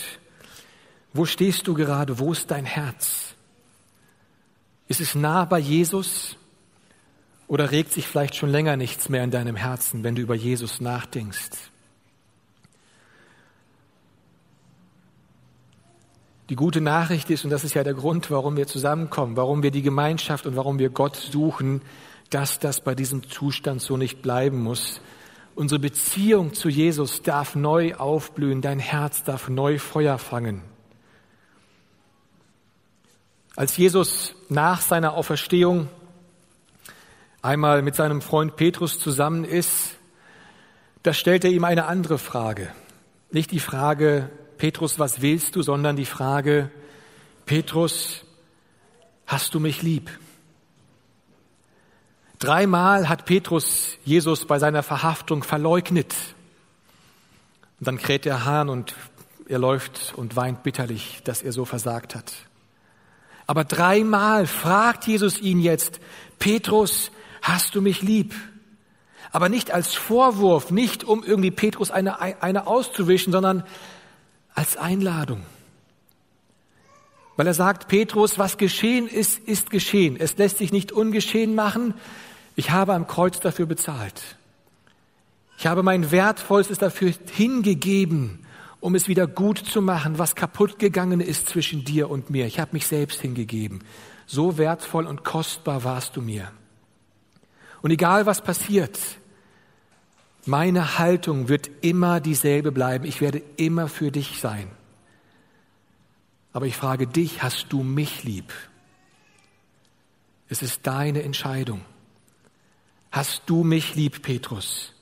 wo 1.13 1.25
stehst 1.25 1.67
du 1.67 1.73
gerade? 1.73 2.19
Wo 2.19 2.31
ist 2.31 2.51
dein 2.51 2.65
Herz? 2.65 3.35
Ist 4.87 5.01
es 5.01 5.15
nah 5.15 5.45
bei 5.45 5.59
Jesus? 5.59 6.37
Oder 7.47 7.71
regt 7.71 7.91
sich 7.91 8.07
vielleicht 8.07 8.35
schon 8.35 8.49
länger 8.49 8.77
nichts 8.77 9.09
mehr 9.09 9.23
in 9.23 9.31
deinem 9.31 9.55
Herzen, 9.55 10.03
wenn 10.03 10.15
du 10.15 10.21
über 10.21 10.35
Jesus 10.35 10.81
nachdenkst? 10.81 11.49
Die 16.53 16.57
gute 16.57 16.81
Nachricht 16.81 17.31
ist, 17.31 17.45
und 17.45 17.49
das 17.49 17.63
ist 17.63 17.73
ja 17.73 17.83
der 17.83 17.95
Grund, 17.95 18.29
warum 18.29 18.57
wir 18.57 18.67
zusammenkommen, 18.67 19.35
warum 19.35 19.63
wir 19.63 19.71
die 19.71 19.81
Gemeinschaft 19.81 20.45
und 20.45 20.55
warum 20.55 20.77
wir 20.77 20.91
Gott 20.91 21.15
suchen, 21.15 21.81
dass 22.29 22.59
das 22.59 22.79
bei 22.79 22.93
diesem 22.93 23.27
Zustand 23.27 23.81
so 23.81 23.97
nicht 23.97 24.21
bleiben 24.21 24.61
muss. 24.61 25.01
Unsere 25.55 25.79
Beziehung 25.79 26.53
zu 26.53 26.69
Jesus 26.69 27.23
darf 27.23 27.55
neu 27.55 27.95
aufblühen, 27.95 28.61
dein 28.61 28.77
Herz 28.77 29.23
darf 29.23 29.49
neu 29.49 29.79
Feuer 29.79 30.19
fangen. 30.19 30.61
Als 33.55 33.75
Jesus 33.75 34.35
nach 34.47 34.81
seiner 34.81 35.15
Auferstehung 35.15 35.89
einmal 37.41 37.81
mit 37.81 37.95
seinem 37.95 38.21
Freund 38.21 38.57
Petrus 38.57 38.99
zusammen 38.99 39.43
ist, 39.43 39.95
da 41.01 41.13
stellt 41.13 41.45
er 41.45 41.49
ihm 41.49 41.63
eine 41.63 41.85
andere 41.85 42.19
Frage. 42.19 42.69
Nicht 43.31 43.49
die 43.49 43.59
Frage, 43.59 44.29
Petrus, 44.63 44.97
was 44.97 45.21
willst 45.21 45.57
du, 45.57 45.61
sondern 45.61 45.97
die 45.97 46.05
Frage, 46.05 46.71
Petrus, 47.45 48.23
hast 49.27 49.53
du 49.53 49.59
mich 49.59 49.81
lieb? 49.81 50.09
Dreimal 52.39 53.09
hat 53.09 53.25
Petrus 53.25 53.97
Jesus 54.05 54.45
bei 54.45 54.59
seiner 54.59 54.81
Verhaftung 54.81 55.43
verleugnet. 55.43 56.15
Und 57.81 57.87
dann 57.87 57.97
kräht 57.97 58.23
der 58.23 58.45
Hahn 58.45 58.69
und 58.69 58.95
er 59.49 59.59
läuft 59.59 60.13
und 60.15 60.37
weint 60.37 60.63
bitterlich, 60.63 61.19
dass 61.25 61.41
er 61.41 61.51
so 61.51 61.65
versagt 61.65 62.15
hat. 62.15 62.31
Aber 63.45 63.65
dreimal 63.65 64.47
fragt 64.47 65.07
Jesus 65.07 65.41
ihn 65.41 65.59
jetzt, 65.59 65.99
Petrus, 66.39 67.11
hast 67.41 67.75
du 67.75 67.81
mich 67.81 68.01
lieb? 68.01 68.33
Aber 69.33 69.49
nicht 69.49 69.71
als 69.71 69.93
Vorwurf, 69.93 70.71
nicht 70.71 71.03
um 71.03 71.21
irgendwie 71.21 71.51
Petrus 71.51 71.91
eine, 71.91 72.21
eine 72.21 72.65
auszuwischen, 72.65 73.33
sondern 73.33 73.65
als 74.55 74.77
Einladung. 74.77 75.43
Weil 77.35 77.47
er 77.47 77.53
sagt, 77.53 77.87
Petrus, 77.87 78.37
was 78.37 78.57
geschehen 78.57 79.07
ist, 79.07 79.39
ist 79.39 79.69
geschehen. 79.69 80.17
Es 80.19 80.37
lässt 80.37 80.59
sich 80.59 80.71
nicht 80.71 80.91
ungeschehen 80.91 81.55
machen. 81.55 81.95
Ich 82.55 82.69
habe 82.69 82.93
am 82.93 83.07
Kreuz 83.07 83.39
dafür 83.39 83.65
bezahlt. 83.65 84.21
Ich 85.57 85.65
habe 85.65 85.81
mein 85.81 86.11
Wertvollstes 86.11 86.77
dafür 86.77 87.11
hingegeben, 87.31 88.45
um 88.79 88.95
es 88.95 89.07
wieder 89.07 89.27
gut 89.27 89.57
zu 89.57 89.81
machen, 89.81 90.19
was 90.19 90.35
kaputt 90.35 90.77
gegangen 90.77 91.21
ist 91.21 91.47
zwischen 91.47 91.83
dir 91.83 92.09
und 92.09 92.29
mir. 92.29 92.45
Ich 92.45 92.59
habe 92.59 92.71
mich 92.73 92.85
selbst 92.85 93.21
hingegeben. 93.21 93.83
So 94.27 94.57
wertvoll 94.57 95.07
und 95.07 95.23
kostbar 95.23 95.83
warst 95.83 96.15
du 96.15 96.21
mir. 96.21 96.51
Und 97.81 97.91
egal 97.91 98.25
was 98.25 98.41
passiert, 98.41 98.99
meine 100.45 100.99
Haltung 100.99 101.47
wird 101.47 101.69
immer 101.81 102.19
dieselbe 102.19 102.71
bleiben. 102.71 103.05
Ich 103.05 103.21
werde 103.21 103.41
immer 103.57 103.87
für 103.87 104.11
dich 104.11 104.39
sein. 104.39 104.69
Aber 106.51 106.67
ich 106.67 106.75
frage 106.75 107.07
dich, 107.07 107.41
hast 107.41 107.67
du 107.69 107.83
mich 107.83 108.23
lieb? 108.23 108.53
Es 110.49 110.61
ist 110.61 110.85
deine 110.85 111.23
Entscheidung. 111.23 111.81
Hast 113.11 113.43
du 113.47 113.63
mich 113.63 113.95
lieb, 113.95 114.21
Petrus? 114.21 114.93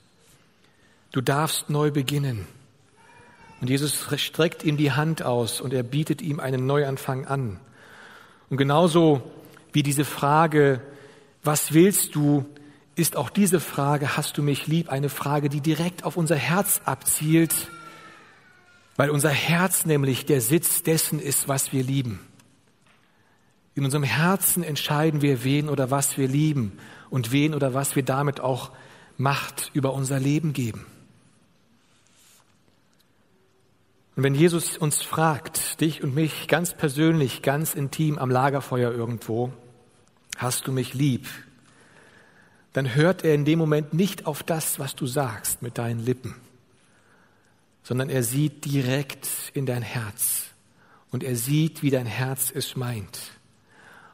Du 1.12 1.22
darfst 1.22 1.70
neu 1.70 1.92
beginnen. 1.92 2.48
Und 3.60 3.70
Jesus 3.70 4.08
streckt 4.18 4.64
ihm 4.64 4.78
die 4.78 4.92
Hand 4.92 5.24
aus 5.24 5.62
und 5.62 5.74
er 5.74 5.84
bietet 5.84 6.22
ihm 6.22 6.40
einen 6.40 6.66
Neuanfang 6.66 7.26
an. 7.26 7.60
Und 8.50 8.58
genauso 8.58 9.22
wie 9.74 9.84
diese 9.84 10.06
Frage, 10.06 10.82
was 11.44 11.74
willst 11.74 12.16
du, 12.16 12.46
ist 12.96 13.16
auch 13.16 13.30
diese 13.30 13.60
Frage, 13.60 14.18
hast 14.18 14.38
du 14.38 14.44
mich 14.44 14.68
lieb, 14.68 14.90
eine 14.90 15.10
Frage, 15.10 15.50
die 15.50 15.62
direkt 15.62 16.04
auf 16.04 16.18
unser 16.18 16.36
Herz 16.36 16.82
abzielt, 16.86 17.70
weil 18.98 19.10
unser 19.10 19.30
Herz 19.30 19.86
nämlich 19.86 20.26
der 20.26 20.42
Sitz 20.42 20.84
dessen 20.84 21.20
ist, 21.20 21.48
was 21.48 21.72
wir 21.72 21.84
lieben. 21.84 22.20
In 23.74 23.86
unserem 23.86 24.04
Herzen 24.04 24.64
entscheiden 24.64 25.22
wir, 25.22 25.44
wen 25.44 25.70
oder 25.70 25.90
was 25.90 26.18
wir 26.18 26.28
lieben 26.28 26.78
und 27.10 27.32
wen 27.32 27.54
oder 27.54 27.74
was 27.74 27.96
wir 27.96 28.04
damit 28.04 28.40
auch 28.42 28.72
Macht 29.18 29.72
über 29.74 29.94
unser 29.94 30.20
Leben 30.20 30.52
geben. 30.52 30.86
Und 34.16 34.24
wenn 34.24 34.36
Jesus 34.36 34.78
uns 34.78 35.02
fragt, 35.02 35.80
dich 35.80 36.04
und 36.04 36.14
mich 36.14 36.48
ganz 36.48 36.74
persönlich, 36.74 37.42
ganz 37.42 37.74
intim 37.74 38.18
am 38.18 38.30
Lagerfeuer 38.30 38.92
irgendwo, 38.92 39.54
hast 40.38 40.68
du 40.68 40.72
mich 40.72 40.94
lieb, 40.94 41.28
dann 42.74 42.96
hört 42.96 43.24
er 43.24 43.34
in 43.34 43.46
dem 43.46 43.60
Moment 43.60 43.94
nicht 43.94 44.26
auf 44.26 44.44
das, 44.44 44.80
was 44.80 44.96
du 44.96 45.08
sagst 45.08 45.62
mit 45.62 45.78
deinen 45.78 46.00
Lippen, 46.00 46.36
sondern 47.84 48.10
er 48.10 48.24
sieht 48.24 48.66
direkt 48.66 49.28
in 49.54 49.66
dein 49.66 49.82
Herz 49.82 50.46
und 51.12 51.24
er 51.24 51.36
sieht, 51.36 51.84
wie 51.84 51.90
dein 51.90 52.06
Herz 52.06 52.52
es 52.54 52.76
meint. 52.76 53.20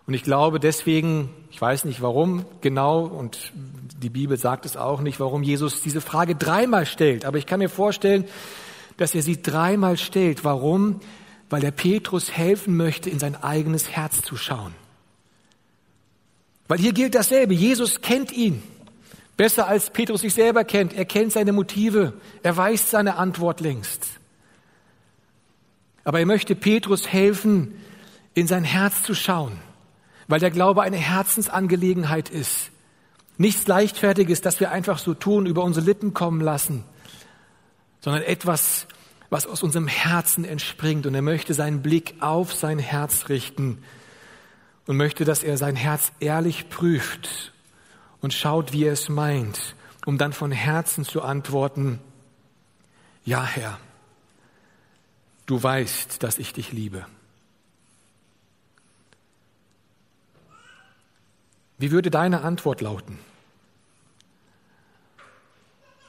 Und 0.08 0.14
ich 0.14 0.24
glaube 0.24 0.60
deswegen, 0.60 1.30
ich 1.52 1.62
weiß 1.62 1.86
nicht 1.86 2.02
warum 2.02 2.46
genau, 2.62 3.06
und 3.06 3.52
die 3.54 4.10
Bibel 4.10 4.38
sagt 4.38 4.66
es 4.66 4.78
auch 4.78 5.02
nicht, 5.02 5.20
warum 5.20 5.44
Jesus 5.44 5.82
diese 5.82 6.02
Frage 6.02 6.36
dreimal 6.36 6.86
stellt, 6.86 7.26
aber 7.26 7.38
ich 7.38 7.46
kann 7.46 7.60
mir 7.60 7.70
vorstellen, 7.70 8.26
dass 8.98 9.14
er 9.14 9.22
sie 9.22 9.42
dreimal 9.42 9.98
stellt. 9.98 10.44
Warum? 10.44 11.00
Weil 11.50 11.64
er 11.64 11.72
Petrus 11.72 12.32
helfen 12.32 12.76
möchte, 12.76 13.10
in 13.10 13.20
sein 13.20 13.36
eigenes 13.36 13.92
Herz 13.92 14.22
zu 14.22 14.36
schauen. 14.36 14.74
Weil 16.68 16.80
hier 16.80 16.94
gilt 16.94 17.16
dasselbe. 17.16 17.54
Jesus 17.54 18.02
kennt 18.02 18.32
ihn. 18.32 18.62
Besser 19.38 19.68
als 19.68 19.92
Petrus 19.92 20.22
sich 20.22 20.34
selber 20.34 20.64
kennt. 20.64 20.94
Er 20.94 21.06
kennt 21.06 21.32
seine 21.32 21.54
Motive. 21.54 22.14
Er 22.44 22.58
weiß 22.58 22.92
seine 22.92 23.16
Antwort 23.16 23.62
längst. 23.62 24.06
Aber 26.04 26.20
er 26.20 26.26
möchte 26.26 26.56
Petrus 26.56 27.08
helfen, 27.08 27.76
in 28.34 28.48
sein 28.48 28.64
Herz 28.64 29.04
zu 29.04 29.14
schauen, 29.14 29.60
weil 30.28 30.40
der 30.40 30.52
Glaube 30.52 30.82
eine 30.84 30.98
Herzensangelegenheit 30.98 32.30
ist. 32.30 32.72
Nichts 33.38 33.68
Leichtfertiges, 33.68 34.42
das 34.42 34.60
wir 34.60 34.72
einfach 34.72 35.00
so 35.00 35.14
tun, 35.14 35.46
über 35.46 35.64
unsere 35.64 35.86
Lippen 35.86 36.14
kommen 36.14 36.42
lassen, 36.42 36.84
sondern 38.00 38.24
etwas, 38.24 38.88
was 39.30 39.48
aus 39.48 39.64
unserem 39.64 39.88
Herzen 39.88 40.46
entspringt. 40.46 41.06
Und 41.06 41.14
er 41.14 41.22
möchte 41.22 41.54
seinen 41.54 41.82
Blick 41.82 42.16
auf 42.20 42.54
sein 42.54 42.80
Herz 42.80 43.30
richten 43.30 43.80
und 44.88 44.98
möchte, 44.98 45.26
dass 45.26 45.44
er 45.44 45.58
sein 45.58 45.76
Herz 45.76 46.12
ehrlich 46.20 46.70
prüft 46.70 47.54
und 48.22 48.34
schaut, 48.34 48.74
wie 48.74 48.86
er 48.86 48.94
es 48.94 49.10
meint, 49.10 49.76
um 50.06 50.18
dann 50.18 50.34
von 50.34 50.52
Herzen 50.52 51.04
zu 51.04 51.22
antworten, 51.22 52.00
ja 53.26 53.44
Herr, 53.44 53.78
du 55.46 55.62
weißt, 55.62 56.24
dass 56.24 56.40
ich 56.40 56.54
dich 56.54 56.72
liebe. 56.72 57.06
Wie 61.78 61.92
würde 61.92 62.10
deine 62.10 62.42
Antwort 62.42 62.82
lauten? 62.82 63.20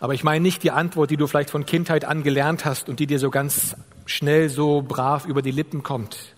Aber 0.00 0.14
ich 0.14 0.22
meine 0.22 0.42
nicht 0.42 0.62
die 0.62 0.70
Antwort, 0.70 1.10
die 1.10 1.16
du 1.16 1.26
vielleicht 1.26 1.50
von 1.50 1.66
Kindheit 1.66 2.04
an 2.04 2.22
gelernt 2.22 2.64
hast 2.64 2.88
und 2.88 3.00
die 3.00 3.08
dir 3.08 3.18
so 3.18 3.30
ganz 3.30 3.76
schnell 4.06 4.48
so 4.48 4.80
brav 4.80 5.26
über 5.26 5.42
die 5.42 5.50
Lippen 5.50 5.82
kommt, 5.82 6.36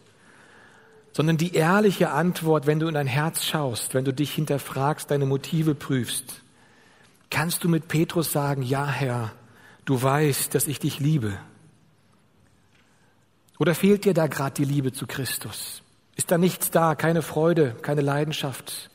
sondern 1.12 1.36
die 1.36 1.54
ehrliche 1.54 2.10
Antwort, 2.10 2.66
wenn 2.66 2.80
du 2.80 2.88
in 2.88 2.94
dein 2.94 3.06
Herz 3.06 3.44
schaust, 3.44 3.94
wenn 3.94 4.04
du 4.04 4.12
dich 4.12 4.32
hinterfragst, 4.32 5.10
deine 5.10 5.26
Motive 5.26 5.74
prüfst. 5.74 6.42
Kannst 7.30 7.64
du 7.64 7.68
mit 7.68 7.88
Petrus 7.88 8.32
sagen, 8.32 8.62
ja 8.62 8.86
Herr, 8.86 9.32
du 9.84 10.00
weißt, 10.00 10.54
dass 10.54 10.66
ich 10.66 10.78
dich 10.78 11.00
liebe? 11.00 11.36
Oder 13.58 13.74
fehlt 13.74 14.04
dir 14.04 14.14
da 14.14 14.26
gerade 14.26 14.54
die 14.54 14.64
Liebe 14.64 14.92
zu 14.92 15.06
Christus? 15.06 15.82
Ist 16.16 16.30
da 16.30 16.38
nichts 16.38 16.70
da, 16.70 16.94
keine 16.94 17.22
Freude, 17.22 17.76
keine 17.82 18.00
Leidenschaft? 18.00 18.90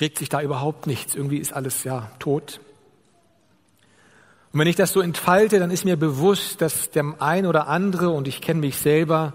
Regt 0.00 0.18
sich 0.18 0.28
da 0.28 0.42
überhaupt 0.42 0.86
nichts? 0.86 1.14
Irgendwie 1.14 1.38
ist 1.38 1.52
alles 1.52 1.84
ja 1.84 2.10
tot. 2.18 2.60
Und 4.52 4.60
wenn 4.60 4.68
ich 4.68 4.76
das 4.76 4.92
so 4.92 5.00
entfalte, 5.00 5.58
dann 5.58 5.70
ist 5.70 5.84
mir 5.84 5.96
bewusst, 5.96 6.60
dass 6.60 6.90
der 6.90 7.16
ein 7.18 7.46
oder 7.46 7.66
andere, 7.66 8.10
und 8.10 8.28
ich 8.28 8.40
kenne 8.40 8.60
mich 8.60 8.76
selber, 8.76 9.32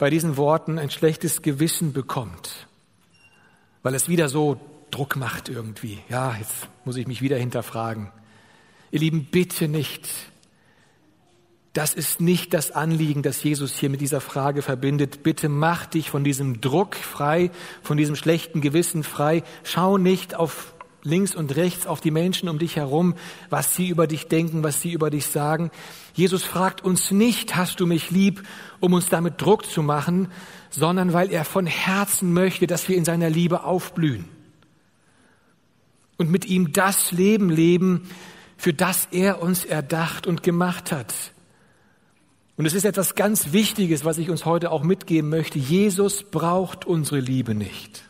bei 0.00 0.08
diesen 0.08 0.38
Worten 0.38 0.78
ein 0.78 0.90
schlechtes 0.90 1.42
Gewissen 1.42 1.92
bekommt, 1.92 2.66
weil 3.82 3.94
es 3.94 4.08
wieder 4.08 4.30
so 4.30 4.58
Druck 4.90 5.14
macht 5.14 5.50
irgendwie. 5.50 5.98
Ja, 6.08 6.34
jetzt 6.38 6.68
muss 6.86 6.96
ich 6.96 7.06
mich 7.06 7.20
wieder 7.20 7.36
hinterfragen. 7.36 8.10
Ihr 8.90 9.00
Lieben, 9.00 9.26
bitte 9.26 9.68
nicht. 9.68 10.08
Das 11.74 11.92
ist 11.92 12.18
nicht 12.18 12.54
das 12.54 12.70
Anliegen, 12.70 13.22
das 13.22 13.42
Jesus 13.44 13.76
hier 13.76 13.90
mit 13.90 14.00
dieser 14.00 14.22
Frage 14.22 14.62
verbindet. 14.62 15.22
Bitte 15.22 15.50
mach 15.50 15.84
dich 15.84 16.08
von 16.08 16.24
diesem 16.24 16.62
Druck 16.62 16.96
frei, 16.96 17.50
von 17.82 17.98
diesem 17.98 18.16
schlechten 18.16 18.62
Gewissen 18.62 19.04
frei. 19.04 19.44
Schau 19.64 19.98
nicht 19.98 20.34
auf 20.34 20.74
links 21.02 21.34
und 21.34 21.56
rechts 21.56 21.86
auf 21.86 22.00
die 22.00 22.10
Menschen 22.10 22.48
um 22.48 22.58
dich 22.58 22.76
herum, 22.76 23.14
was 23.48 23.74
sie 23.74 23.88
über 23.88 24.06
dich 24.06 24.28
denken, 24.28 24.62
was 24.62 24.80
sie 24.80 24.92
über 24.92 25.10
dich 25.10 25.26
sagen. 25.26 25.70
Jesus 26.14 26.44
fragt 26.44 26.84
uns 26.84 27.10
nicht, 27.10 27.56
hast 27.56 27.80
du 27.80 27.86
mich 27.86 28.10
lieb, 28.10 28.42
um 28.80 28.92
uns 28.92 29.08
damit 29.08 29.40
Druck 29.40 29.66
zu 29.66 29.82
machen, 29.82 30.28
sondern 30.70 31.12
weil 31.12 31.30
er 31.30 31.44
von 31.44 31.66
Herzen 31.66 32.32
möchte, 32.32 32.66
dass 32.66 32.88
wir 32.88 32.96
in 32.96 33.04
seiner 33.04 33.30
Liebe 33.30 33.64
aufblühen 33.64 34.26
und 36.16 36.30
mit 36.30 36.44
ihm 36.44 36.72
das 36.72 37.12
Leben 37.12 37.48
leben, 37.48 38.10
für 38.56 38.74
das 38.74 39.08
er 39.10 39.40
uns 39.40 39.64
erdacht 39.64 40.26
und 40.26 40.42
gemacht 40.42 40.92
hat. 40.92 41.14
Und 42.58 42.66
es 42.66 42.74
ist 42.74 42.84
etwas 42.84 43.14
ganz 43.14 43.52
Wichtiges, 43.52 44.04
was 44.04 44.18
ich 44.18 44.28
uns 44.28 44.44
heute 44.44 44.70
auch 44.70 44.82
mitgeben 44.82 45.30
möchte. 45.30 45.58
Jesus 45.58 46.24
braucht 46.24 46.84
unsere 46.84 47.18
Liebe 47.18 47.54
nicht. 47.54 48.09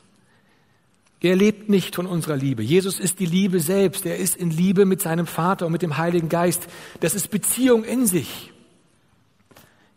Er 1.22 1.36
lebt 1.36 1.68
nicht 1.68 1.94
von 1.94 2.06
unserer 2.06 2.36
Liebe. 2.36 2.62
Jesus 2.62 2.98
ist 2.98 3.20
die 3.20 3.26
Liebe 3.26 3.60
selbst. 3.60 4.06
Er 4.06 4.16
ist 4.16 4.36
in 4.36 4.50
Liebe 4.50 4.86
mit 4.86 5.02
seinem 5.02 5.26
Vater 5.26 5.66
und 5.66 5.72
mit 5.72 5.82
dem 5.82 5.98
Heiligen 5.98 6.30
Geist. 6.30 6.66
Das 7.00 7.14
ist 7.14 7.30
Beziehung 7.30 7.84
in 7.84 8.06
sich. 8.06 8.52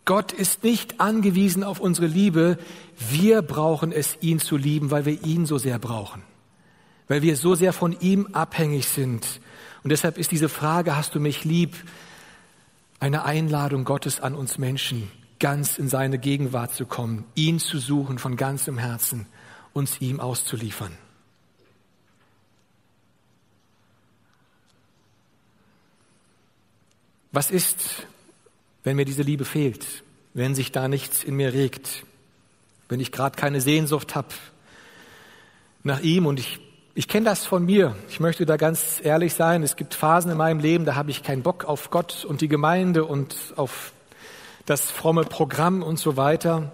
Gott 0.06 0.34
ist 0.34 0.64
nicht 0.66 1.00
angewiesen 1.00 1.64
auf 1.64 1.80
unsere 1.80 2.08
Liebe. 2.08 2.58
Wir 2.98 3.42
brauchen 3.42 3.94
es, 3.94 4.18
ihn 4.20 4.40
zu 4.40 4.58
lieben, 4.58 4.92
weil 4.92 5.06
wir 5.06 5.24
ihn 5.24 5.46
so 5.46 5.58
sehr 5.58 5.80
brauchen. 5.80 6.24
Weil 7.08 7.22
wir 7.22 7.38
so 7.38 7.56
sehr 7.56 7.72
von 7.72 7.96
ihm 8.02 8.28
abhängig 8.34 8.90
sind. 8.90 9.40
Und 9.82 9.92
deshalb 9.92 10.18
ist 10.18 10.32
diese 10.32 10.50
Frage, 10.50 10.98
hast 10.98 11.16
du 11.16 11.22
mich 11.22 11.46
lieb, 11.46 11.76
eine 13.00 13.24
Einladung 13.24 13.86
Gottes 13.86 14.20
an 14.20 14.36
uns 14.36 14.58
Menschen, 14.58 15.10
ganz 15.40 15.78
in 15.78 15.88
seine 15.88 16.20
Gegenwart 16.20 16.74
zu 16.74 16.86
kommen, 16.86 17.24
ihn 17.36 17.60
zu 17.60 17.80
suchen 17.80 18.20
von 18.20 18.36
ganzem 18.36 18.78
Herzen, 18.78 19.26
uns 19.74 20.02
ihm 20.02 20.20
auszuliefern. 20.20 20.92
Was 27.34 27.52
ist, 27.52 28.06
wenn 28.84 28.96
mir 28.96 29.06
diese 29.06 29.24
Liebe 29.24 29.44
fehlt, 29.44 29.86
wenn 30.34 30.56
sich 30.56 30.72
da 30.72 30.88
nichts 30.88 31.24
in 31.24 31.36
mir 31.36 31.52
regt, 31.52 32.06
wenn 32.90 33.00
ich 33.00 33.12
gerade 33.12 33.36
keine 33.36 33.60
Sehnsucht 33.60 34.16
habe 34.16 34.30
nach 35.84 36.00
ihm 36.00 36.26
und 36.26 36.40
ich 36.40 36.60
ich 36.96 37.08
kenne 37.08 37.26
das 37.26 37.44
von 37.44 37.66
mir. 37.66 37.96
Ich 38.08 38.20
möchte 38.20 38.46
da 38.46 38.56
ganz 38.56 39.02
ehrlich 39.04 39.34
sein. 39.34 39.64
Es 39.64 39.76
gibt 39.76 39.96
Phasen 39.96 40.30
in 40.30 40.38
meinem 40.38 40.60
Leben, 40.60 40.86
da 40.86 40.94
habe 40.94 41.10
ich 41.10 41.24
keinen 41.24 41.42
Bock 41.42 41.66
auf 41.66 41.90
Gott 41.90 42.24
und 42.24 42.42
die 42.42 42.48
Gemeinde 42.48 43.04
und 43.06 43.36
auf 43.56 43.94
das 44.68 44.92
fromme 44.92 45.24
Programm 45.24 45.82
und 45.82 45.98
so 45.98 46.18
weiter. 46.18 46.72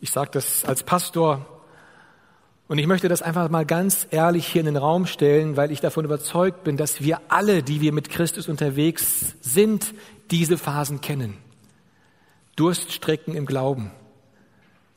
Ich 0.00 0.12
sage 0.12 0.30
das 0.32 0.64
als 0.64 0.84
Pastor. 0.84 1.44
Und 2.68 2.76
ich 2.76 2.86
möchte 2.86 3.08
das 3.08 3.22
einfach 3.22 3.48
mal 3.48 3.64
ganz 3.64 4.06
ehrlich 4.10 4.46
hier 4.46 4.60
in 4.60 4.66
den 4.66 4.76
Raum 4.76 5.06
stellen, 5.06 5.56
weil 5.56 5.72
ich 5.72 5.80
davon 5.80 6.04
überzeugt 6.04 6.64
bin, 6.64 6.76
dass 6.76 7.00
wir 7.02 7.20
alle, 7.28 7.62
die 7.62 7.80
wir 7.80 7.94
mit 7.94 8.10
Christus 8.10 8.46
unterwegs 8.46 9.36
sind, 9.40 9.94
diese 10.30 10.58
Phasen 10.58 11.00
kennen. 11.00 11.38
Durststrecken 12.56 13.34
im 13.34 13.46
Glauben, 13.46 13.90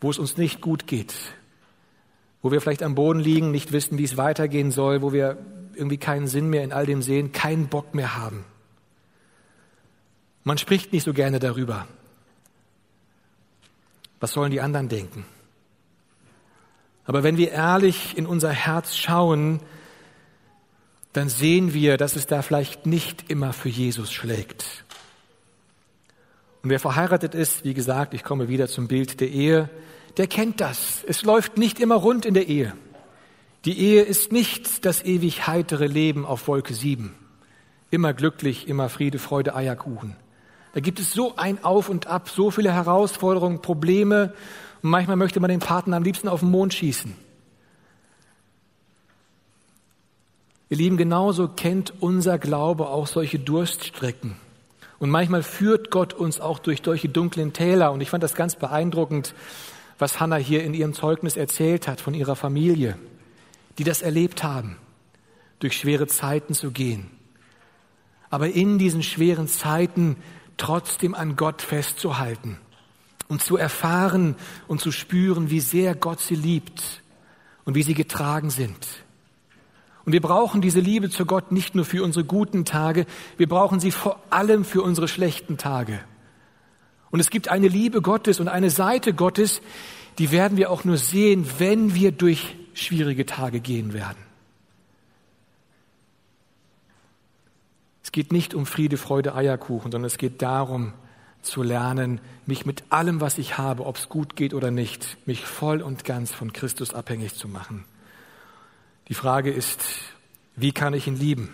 wo 0.01 0.09
es 0.09 0.19
uns 0.19 0.35
nicht 0.35 0.59
gut 0.59 0.85
geht, 0.85 1.15
wo 2.41 2.51
wir 2.51 2.59
vielleicht 2.59 2.83
am 2.83 2.93
Boden 2.93 3.21
liegen, 3.21 3.51
nicht 3.51 3.71
wissen, 3.71 3.97
wie 3.97 4.03
es 4.03 4.17
weitergehen 4.17 4.71
soll, 4.71 5.01
wo 5.01 5.13
wir 5.13 5.37
irgendwie 5.73 5.97
keinen 5.97 6.27
Sinn 6.27 6.49
mehr 6.49 6.65
in 6.65 6.73
all 6.73 6.85
dem 6.85 7.01
sehen, 7.01 7.31
keinen 7.31 7.67
Bock 7.67 7.95
mehr 7.95 8.17
haben. 8.17 8.43
Man 10.43 10.57
spricht 10.57 10.91
nicht 10.91 11.03
so 11.03 11.13
gerne 11.13 11.39
darüber. 11.39 11.87
Was 14.19 14.33
sollen 14.33 14.51
die 14.51 14.59
anderen 14.59 14.89
denken? 14.89 15.23
Aber 17.11 17.23
wenn 17.23 17.35
wir 17.35 17.51
ehrlich 17.51 18.17
in 18.17 18.25
unser 18.25 18.51
Herz 18.51 18.95
schauen, 18.95 19.59
dann 21.11 21.27
sehen 21.27 21.73
wir, 21.73 21.97
dass 21.97 22.15
es 22.15 22.25
da 22.25 22.41
vielleicht 22.41 22.85
nicht 22.85 23.29
immer 23.29 23.51
für 23.51 23.67
Jesus 23.67 24.13
schlägt. 24.13 24.85
Und 26.63 26.69
wer 26.69 26.79
verheiratet 26.79 27.35
ist, 27.35 27.65
wie 27.65 27.73
gesagt, 27.73 28.13
ich 28.13 28.23
komme 28.23 28.47
wieder 28.47 28.69
zum 28.69 28.87
Bild 28.87 29.19
der 29.19 29.27
Ehe, 29.27 29.69
der 30.15 30.27
kennt 30.27 30.61
das. 30.61 31.03
Es 31.05 31.23
läuft 31.23 31.57
nicht 31.57 31.81
immer 31.81 31.95
rund 31.95 32.25
in 32.25 32.33
der 32.33 32.47
Ehe. 32.47 32.71
Die 33.65 33.77
Ehe 33.77 34.03
ist 34.03 34.31
nicht 34.31 34.85
das 34.85 35.03
ewig 35.03 35.47
heitere 35.47 35.87
Leben 35.87 36.25
auf 36.25 36.47
Wolke 36.47 36.73
7. 36.73 37.13
Immer 37.89 38.13
glücklich, 38.13 38.69
immer 38.69 38.87
Friede, 38.87 39.19
Freude, 39.19 39.53
Eierkuchen. 39.53 40.15
Da 40.73 40.79
gibt 40.79 41.01
es 41.01 41.11
so 41.11 41.35
ein 41.35 41.61
Auf 41.61 41.89
und 41.89 42.07
Ab, 42.07 42.29
so 42.29 42.51
viele 42.51 42.71
Herausforderungen, 42.71 43.61
Probleme. 43.61 44.33
Manchmal 44.81 45.15
möchte 45.15 45.39
man 45.39 45.49
den 45.49 45.59
Partner 45.59 45.97
am 45.97 46.03
liebsten 46.03 46.27
auf 46.27 46.39
den 46.39 46.49
Mond 46.49 46.73
schießen. 46.73 47.13
Ihr 50.69 50.77
Lieben, 50.77 50.97
genauso 50.97 51.49
kennt 51.49 51.93
unser 51.99 52.39
Glaube 52.39 52.87
auch 52.87 53.05
solche 53.05 53.37
Durststrecken. 53.37 54.35
Und 54.99 55.09
manchmal 55.09 55.43
führt 55.43 55.91
Gott 55.91 56.13
uns 56.13 56.39
auch 56.39 56.59
durch 56.59 56.81
solche 56.83 57.09
dunklen 57.09 57.53
Täler. 57.53 57.91
Und 57.91 58.01
ich 58.01 58.09
fand 58.09 58.23
das 58.23 58.35
ganz 58.35 58.55
beeindruckend, 58.55 59.35
was 59.99 60.19
Hannah 60.19 60.37
hier 60.37 60.63
in 60.63 60.73
ihrem 60.73 60.93
Zeugnis 60.93 61.37
erzählt 61.37 61.87
hat 61.87 62.01
von 62.01 62.13
ihrer 62.13 62.35
Familie, 62.35 62.97
die 63.77 63.83
das 63.83 64.01
erlebt 64.01 64.43
haben, 64.43 64.77
durch 65.59 65.77
schwere 65.77 66.07
Zeiten 66.07 66.53
zu 66.53 66.71
gehen. 66.71 67.11
Aber 68.29 68.47
in 68.47 68.79
diesen 68.79 69.03
schweren 69.03 69.47
Zeiten 69.47 70.15
trotzdem 70.57 71.13
an 71.13 71.35
Gott 71.35 71.61
festzuhalten 71.61 72.57
und 73.31 73.41
zu 73.41 73.55
erfahren 73.55 74.35
und 74.67 74.81
zu 74.81 74.91
spüren, 74.91 75.49
wie 75.49 75.61
sehr 75.61 75.95
Gott 75.95 76.19
sie 76.19 76.35
liebt 76.35 77.01
und 77.63 77.75
wie 77.75 77.81
sie 77.81 77.93
getragen 77.93 78.49
sind. 78.49 78.85
Und 80.03 80.11
wir 80.11 80.19
brauchen 80.19 80.59
diese 80.59 80.81
Liebe 80.81 81.09
zu 81.09 81.25
Gott 81.25 81.49
nicht 81.53 81.73
nur 81.73 81.85
für 81.85 82.03
unsere 82.03 82.25
guten 82.25 82.65
Tage, 82.65 83.05
wir 83.37 83.47
brauchen 83.47 83.79
sie 83.79 83.91
vor 83.91 84.21
allem 84.31 84.65
für 84.65 84.81
unsere 84.81 85.07
schlechten 85.07 85.57
Tage. 85.57 86.01
Und 87.09 87.21
es 87.21 87.29
gibt 87.29 87.47
eine 87.47 87.69
Liebe 87.69 88.01
Gottes 88.01 88.41
und 88.41 88.49
eine 88.49 88.69
Seite 88.69 89.13
Gottes, 89.13 89.61
die 90.17 90.31
werden 90.31 90.57
wir 90.57 90.69
auch 90.69 90.83
nur 90.83 90.97
sehen, 90.97 91.47
wenn 91.57 91.95
wir 91.95 92.11
durch 92.11 92.57
schwierige 92.73 93.25
Tage 93.25 93.61
gehen 93.61 93.93
werden. 93.93 94.19
Es 98.03 98.11
geht 98.11 98.33
nicht 98.33 98.53
um 98.53 98.65
Friede, 98.65 98.97
Freude, 98.97 99.35
Eierkuchen, 99.35 99.89
sondern 99.89 100.07
es 100.07 100.17
geht 100.17 100.41
darum 100.41 100.91
zu 101.41 101.63
lernen, 101.63 102.21
mich 102.51 102.65
mit 102.65 102.83
allem, 102.89 103.21
was 103.21 103.37
ich 103.37 103.57
habe, 103.57 103.85
ob 103.85 103.95
es 103.95 104.09
gut 104.09 104.35
geht 104.35 104.53
oder 104.53 104.71
nicht, 104.71 105.17
mich 105.25 105.45
voll 105.45 105.81
und 105.81 106.03
ganz 106.03 106.33
von 106.33 106.51
Christus 106.51 106.93
abhängig 106.93 107.35
zu 107.35 107.47
machen. 107.47 107.85
Die 109.07 109.13
Frage 109.13 109.51
ist, 109.51 109.81
wie 110.57 110.73
kann 110.73 110.93
ich 110.93 111.07
ihn 111.07 111.15
lieben? 111.15 111.53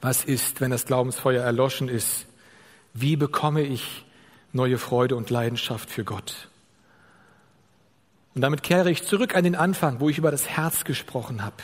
Was 0.00 0.24
ist, 0.24 0.62
wenn 0.62 0.70
das 0.70 0.86
Glaubensfeuer 0.86 1.42
erloschen 1.42 1.90
ist? 1.90 2.24
Wie 2.94 3.16
bekomme 3.16 3.60
ich 3.60 4.06
neue 4.54 4.78
Freude 4.78 5.16
und 5.16 5.28
Leidenschaft 5.28 5.90
für 5.90 6.04
Gott? 6.04 6.48
Und 8.34 8.40
damit 8.40 8.62
kehre 8.62 8.90
ich 8.90 9.02
zurück 9.02 9.36
an 9.36 9.44
den 9.44 9.54
Anfang, 9.54 10.00
wo 10.00 10.08
ich 10.08 10.16
über 10.16 10.30
das 10.30 10.48
Herz 10.48 10.84
gesprochen 10.84 11.44
habe. 11.44 11.56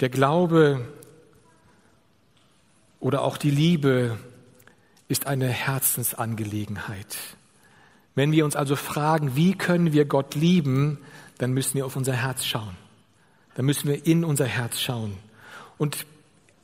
Der 0.00 0.08
Glaube 0.08 0.88
oder 2.98 3.20
auch 3.20 3.36
die 3.36 3.50
Liebe 3.50 4.16
ist 5.12 5.26
eine 5.26 5.48
Herzensangelegenheit. 5.48 7.16
Wenn 8.14 8.32
wir 8.32 8.46
uns 8.46 8.56
also 8.56 8.76
fragen, 8.76 9.36
wie 9.36 9.52
können 9.54 9.92
wir 9.92 10.06
Gott 10.06 10.34
lieben, 10.34 10.98
dann 11.36 11.52
müssen 11.52 11.74
wir 11.74 11.84
auf 11.84 11.96
unser 11.96 12.14
Herz 12.14 12.46
schauen. 12.46 12.76
Dann 13.54 13.66
müssen 13.66 13.88
wir 13.88 14.06
in 14.06 14.24
unser 14.24 14.46
Herz 14.46 14.80
schauen. 14.80 15.18
Und 15.76 16.06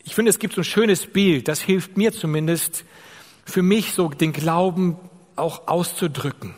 ich 0.03 0.15
finde, 0.15 0.31
es 0.31 0.39
gibt 0.39 0.55
so 0.55 0.63
ein 0.63 0.65
schönes 0.65 1.07
Bild, 1.07 1.47
das 1.47 1.61
hilft 1.61 1.99
mir 1.99 2.11
zumindest, 2.13 2.85
für 3.45 3.61
mich 3.61 3.93
so 3.93 4.09
den 4.09 4.33
Glauben 4.33 4.97
auch 5.37 5.69
auszudrücken. 5.69 6.55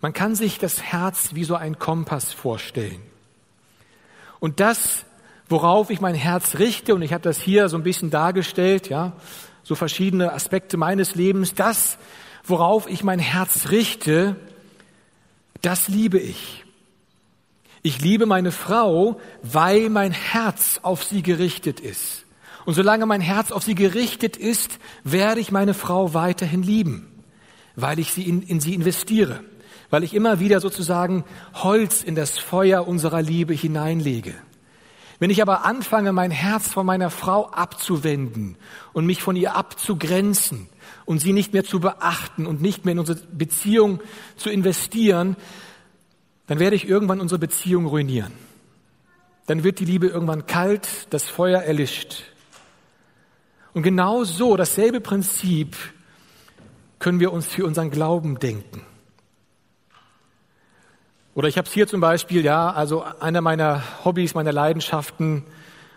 Man 0.00 0.12
kann 0.12 0.36
sich 0.36 0.58
das 0.60 0.82
Herz 0.82 1.30
wie 1.34 1.44
so 1.44 1.56
ein 1.56 1.80
Kompass 1.80 2.32
vorstellen. 2.32 3.02
Und 4.38 4.60
das, 4.60 5.04
worauf 5.48 5.90
ich 5.90 6.00
mein 6.00 6.14
Herz 6.14 6.60
richte, 6.60 6.94
und 6.94 7.02
ich 7.02 7.12
habe 7.12 7.24
das 7.24 7.40
hier 7.40 7.68
so 7.68 7.76
ein 7.76 7.82
bisschen 7.82 8.10
dargestellt, 8.10 8.88
ja, 8.88 9.14
so 9.64 9.74
verschiedene 9.74 10.32
Aspekte 10.32 10.76
meines 10.76 11.14
Lebens, 11.14 11.54
das, 11.54 11.98
worauf 12.44 12.88
ich 12.88 13.02
mein 13.02 13.18
Herz 13.18 13.70
richte, 13.70 14.36
das 15.62 15.88
liebe 15.88 16.18
ich. 16.18 16.64
Ich 17.82 18.00
liebe 18.00 18.26
meine 18.26 18.52
Frau, 18.52 19.20
weil 19.42 19.90
mein 19.90 20.12
Herz 20.12 20.80
auf 20.82 21.04
sie 21.04 21.22
gerichtet 21.22 21.80
ist. 21.80 22.24
Und 22.64 22.74
solange 22.74 23.04
mein 23.06 23.20
Herz 23.20 23.50
auf 23.50 23.62
sie 23.62 23.74
gerichtet 23.74 24.36
ist, 24.36 24.78
werde 25.02 25.40
ich 25.40 25.50
meine 25.50 25.74
Frau 25.74 26.14
weiterhin 26.14 26.62
lieben, 26.62 27.22
weil 27.76 27.98
ich 27.98 28.12
sie 28.12 28.22
in, 28.22 28.42
in 28.42 28.60
sie 28.60 28.74
investiere, 28.74 29.40
weil 29.90 30.02
ich 30.02 30.14
immer 30.14 30.40
wieder 30.40 30.60
sozusagen 30.60 31.24
Holz 31.54 32.02
in 32.02 32.14
das 32.14 32.38
Feuer 32.38 32.88
unserer 32.88 33.20
Liebe 33.20 33.52
hineinlege. 33.52 34.34
Wenn 35.18 35.30
ich 35.30 35.40
aber 35.42 35.64
anfange, 35.64 36.12
mein 36.12 36.30
Herz 36.30 36.72
von 36.72 36.86
meiner 36.86 37.10
Frau 37.10 37.48
abzuwenden 37.50 38.56
und 38.92 39.06
mich 39.06 39.22
von 39.22 39.36
ihr 39.36 39.54
abzugrenzen 39.54 40.68
und 41.04 41.20
sie 41.20 41.32
nicht 41.32 41.52
mehr 41.52 41.64
zu 41.64 41.80
beachten 41.80 42.46
und 42.46 42.60
nicht 42.60 42.84
mehr 42.84 42.92
in 42.92 42.98
unsere 42.98 43.20
Beziehung 43.32 44.00
zu 44.36 44.50
investieren, 44.50 45.36
dann 46.46 46.58
werde 46.58 46.76
ich 46.76 46.88
irgendwann 46.88 47.20
unsere 47.20 47.38
Beziehung 47.38 47.86
ruinieren. 47.86 48.32
Dann 49.46 49.62
wird 49.62 49.78
die 49.78 49.84
Liebe 49.84 50.06
irgendwann 50.06 50.46
kalt, 50.46 50.88
das 51.10 51.24
Feuer 51.24 51.60
erlischt. 51.60 52.24
Und 53.72 53.82
genau 53.82 54.24
so, 54.24 54.56
dasselbe 54.56 55.00
Prinzip 55.00 55.76
können 56.98 57.20
wir 57.20 57.32
uns 57.32 57.46
für 57.46 57.66
unseren 57.66 57.90
Glauben 57.90 58.38
denken. 58.38 58.82
Oder 61.34 61.48
ich 61.48 61.58
habe 61.58 61.66
es 61.66 61.74
hier 61.74 61.88
zum 61.88 62.00
Beispiel, 62.00 62.44
ja, 62.44 62.70
also 62.70 63.04
einer 63.18 63.40
meiner 63.40 63.82
Hobbys, 64.04 64.34
meiner 64.34 64.52
Leidenschaften, 64.52 65.44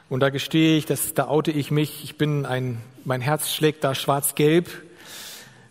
und 0.09 0.21
da 0.21 0.29
gestehe 0.29 0.77
ich, 0.77 0.85
dass, 0.85 1.13
da 1.13 1.27
oute 1.27 1.51
ich 1.51 1.69
mich, 1.69 2.03
ich 2.03 2.17
bin 2.17 2.45
ein, 2.45 2.81
mein 3.03 3.19
Herz 3.19 3.51
schlägt 3.53 3.83
da 3.83 3.93
schwarz-gelb. 3.93 4.69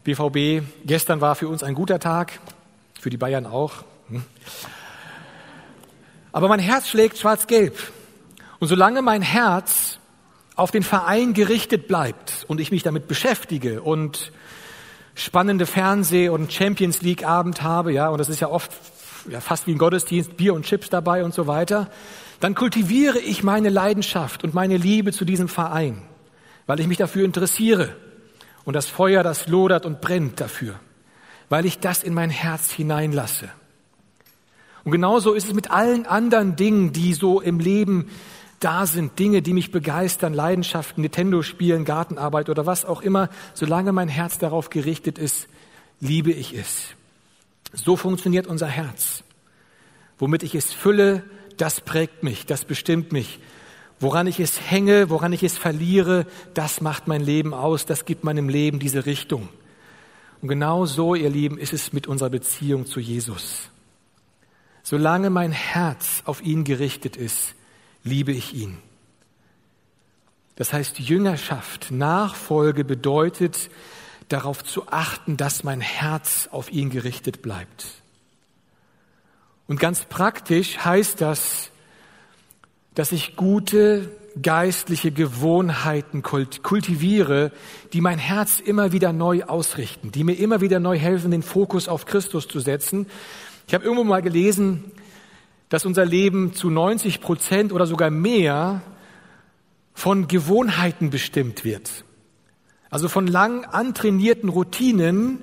BVB, 0.05 0.64
gestern 0.85 1.20
war 1.20 1.35
für 1.35 1.48
uns 1.48 1.62
ein 1.62 1.74
guter 1.74 1.98
Tag, 1.98 2.38
für 3.00 3.09
die 3.09 3.16
Bayern 3.16 3.46
auch. 3.46 3.72
Hm? 4.11 4.22
Aber 6.33 6.48
mein 6.48 6.61
Herz 6.61 6.88
schlägt 6.88 7.18
schwarz-gelb. 7.18 7.76
Und 8.59 8.68
solange 8.68 9.00
mein 9.02 9.22
Herz 9.22 9.98
auf 10.55 10.70
den 10.70 10.83
Verein 10.83 11.33
gerichtet 11.33 11.88
bleibt 11.88 12.44
und 12.46 12.61
ich 12.61 12.70
mich 12.70 12.83
damit 12.83 13.09
beschäftige 13.09 13.83
und 13.83 14.33
spannende 15.14 15.64
Fernseh- 15.66 16.29
und 16.29 16.52
Champions 16.52 17.00
League 17.00 17.26
Abend 17.26 17.62
habe, 17.62 17.92
ja, 17.92 18.09
und 18.11 18.18
das 18.18 18.29
ist 18.29 18.40
ja 18.40 18.48
oft 18.48 18.70
ja, 19.31 19.41
fast 19.41 19.67
wie 19.67 19.73
ein 19.73 19.79
Gottesdienst, 19.79 20.37
Bier 20.37 20.55
und 20.55 20.65
Chips 20.65 20.91
dabei 20.91 21.25
und 21.25 21.35
so 21.35 21.47
weiter, 21.47 21.91
dann 22.41 22.55
kultiviere 22.55 23.19
ich 23.19 23.43
meine 23.43 23.69
Leidenschaft 23.69 24.45
und 24.45 24.55
meine 24.55 24.77
Liebe 24.77 25.12
zu 25.12 25.25
diesem 25.25 25.49
Verein, 25.49 26.03
weil 26.67 26.81
ich 26.81 26.87
mich 26.87 26.99
dafür 26.99 27.25
interessiere 27.25 27.95
und 28.65 28.75
das 28.75 28.87
Feuer, 28.87 29.23
das 29.23 29.49
lodert 29.49 29.87
und 29.87 30.01
brennt 30.01 30.41
dafür, 30.41 30.75
weil 31.49 31.65
ich 31.65 31.79
das 31.79 32.03
in 32.03 32.15
mein 32.15 32.31
Herz 32.31 32.71
hineinlasse. 32.71 33.49
Und 34.85 34.93
genauso 34.93 35.33
ist 35.33 35.47
es 35.49 35.55
mit 35.55 35.71
allen 35.71 36.07
anderen 36.07 36.57
Dingen, 36.57 36.93
die 36.93 37.15
so 37.15 37.41
im 37.41 37.59
Leben 37.59 38.09
da 38.61 38.87
sind, 38.87 39.19
Dinge, 39.19 39.43
die 39.43 39.53
mich 39.53 39.71
begeistern, 39.71 40.33
Leidenschaften, 40.33 41.03
Nintendo 41.03 41.43
spielen, 41.43 41.85
Gartenarbeit 41.85 42.49
oder 42.49 42.67
was 42.67 42.85
auch 42.85 43.03
immer, 43.03 43.29
solange 43.55 43.93
mein 43.93 44.09
Herz 44.09 44.39
darauf 44.39 44.71
gerichtet 44.71 45.19
ist, 45.19 45.49
liebe 46.01 46.33
ich 46.33 46.55
es. 46.55 46.96
So 47.77 47.97
funktioniert 47.97 48.47
unser 48.47 48.67
Herz. 48.67 49.23
Womit 50.19 50.43
ich 50.43 50.55
es 50.55 50.73
fülle, 50.73 51.23
das 51.57 51.81
prägt 51.81 52.23
mich, 52.23 52.47
das 52.47 52.65
bestimmt 52.65 53.12
mich. 53.12 53.39
Woran 54.01 54.27
ich 54.27 54.41
es 54.41 54.61
hänge, 54.61 55.09
woran 55.09 55.33
ich 55.33 55.42
es 55.42 55.57
verliere, 55.57 56.27
das 56.55 56.81
macht 56.81 57.07
mein 57.07 57.21
Leben 57.21 57.55
aus, 57.55 57.87
das 57.87 58.05
gibt 58.05 58.25
meinem 58.25 58.48
Leben 58.48 58.79
diese 58.79 59.07
Richtung. 59.07 59.48
Und 60.42 60.48
genau 60.48 60.85
so, 60.85 61.15
ihr 61.15 61.31
Lieben, 61.31 61.59
ist 61.59 61.73
es 61.73 61.92
mit 61.92 62.07
unserer 62.07 62.31
Beziehung 62.31 62.87
zu 62.87 63.00
Jesus. 63.00 63.71
Solange 64.83 65.31
mein 65.31 65.53
Herz 65.53 66.23
auf 66.27 66.42
ihn 66.42 66.65
gerichtet 66.65 67.17
ist, 67.17 67.55
liebe 68.05 68.33
ich 68.33 68.55
ihn. 68.55 68.79
Das 70.57 70.73
heißt, 70.73 70.98
Jüngerschaft, 70.98 71.90
Nachfolge 71.90 72.85
bedeutet, 72.85 73.71
darauf 74.29 74.64
zu 74.64 74.88
achten, 74.88 75.37
dass 75.37 75.64
mein 75.64 75.81
Herz 75.81 76.48
auf 76.50 76.70
ihn 76.72 76.90
gerichtet 76.90 77.42
bleibt. 77.42 77.87
Und 79.68 79.81
ganz 79.81 80.04
praktisch 80.04 80.79
heißt 80.79 81.20
das, 81.20 81.70
dass 82.94 83.12
ich 83.12 83.37
gute 83.37 84.10
geistliche 84.40 85.12
Gewohnheiten 85.12 86.22
kultiviere, 86.22 87.52
die 87.92 88.00
mein 88.00 88.18
Herz 88.18 88.60
immer 88.60 88.92
wieder 88.92 89.12
neu 89.12 89.44
ausrichten, 89.44 90.12
die 90.12 90.24
mir 90.24 90.35
immer 90.35 90.60
wieder 90.60 90.79
neu 90.79 90.98
helfen, 90.98 91.31
den 91.31 91.42
Fokus 91.42 91.88
auf 91.88 92.04
Christus 92.04 92.46
zu 92.46 92.60
setzen, 92.60 93.06
ich 93.66 93.74
habe 93.74 93.85
irgendwo 93.85 94.04
mal 94.04 94.22
gelesen, 94.22 94.92
dass 95.68 95.85
unser 95.85 96.04
Leben 96.04 96.54
zu 96.54 96.70
90 96.70 97.20
Prozent 97.20 97.72
oder 97.72 97.87
sogar 97.87 98.10
mehr 98.10 98.83
von 99.92 100.29
Gewohnheiten 100.29 101.10
bestimmt 101.10 101.64
wird. 101.64 102.04
Also 102.97 103.11
von 103.11 103.27
lang 103.27 103.67
antrainierten 103.67 104.49
Routinen, 104.49 105.42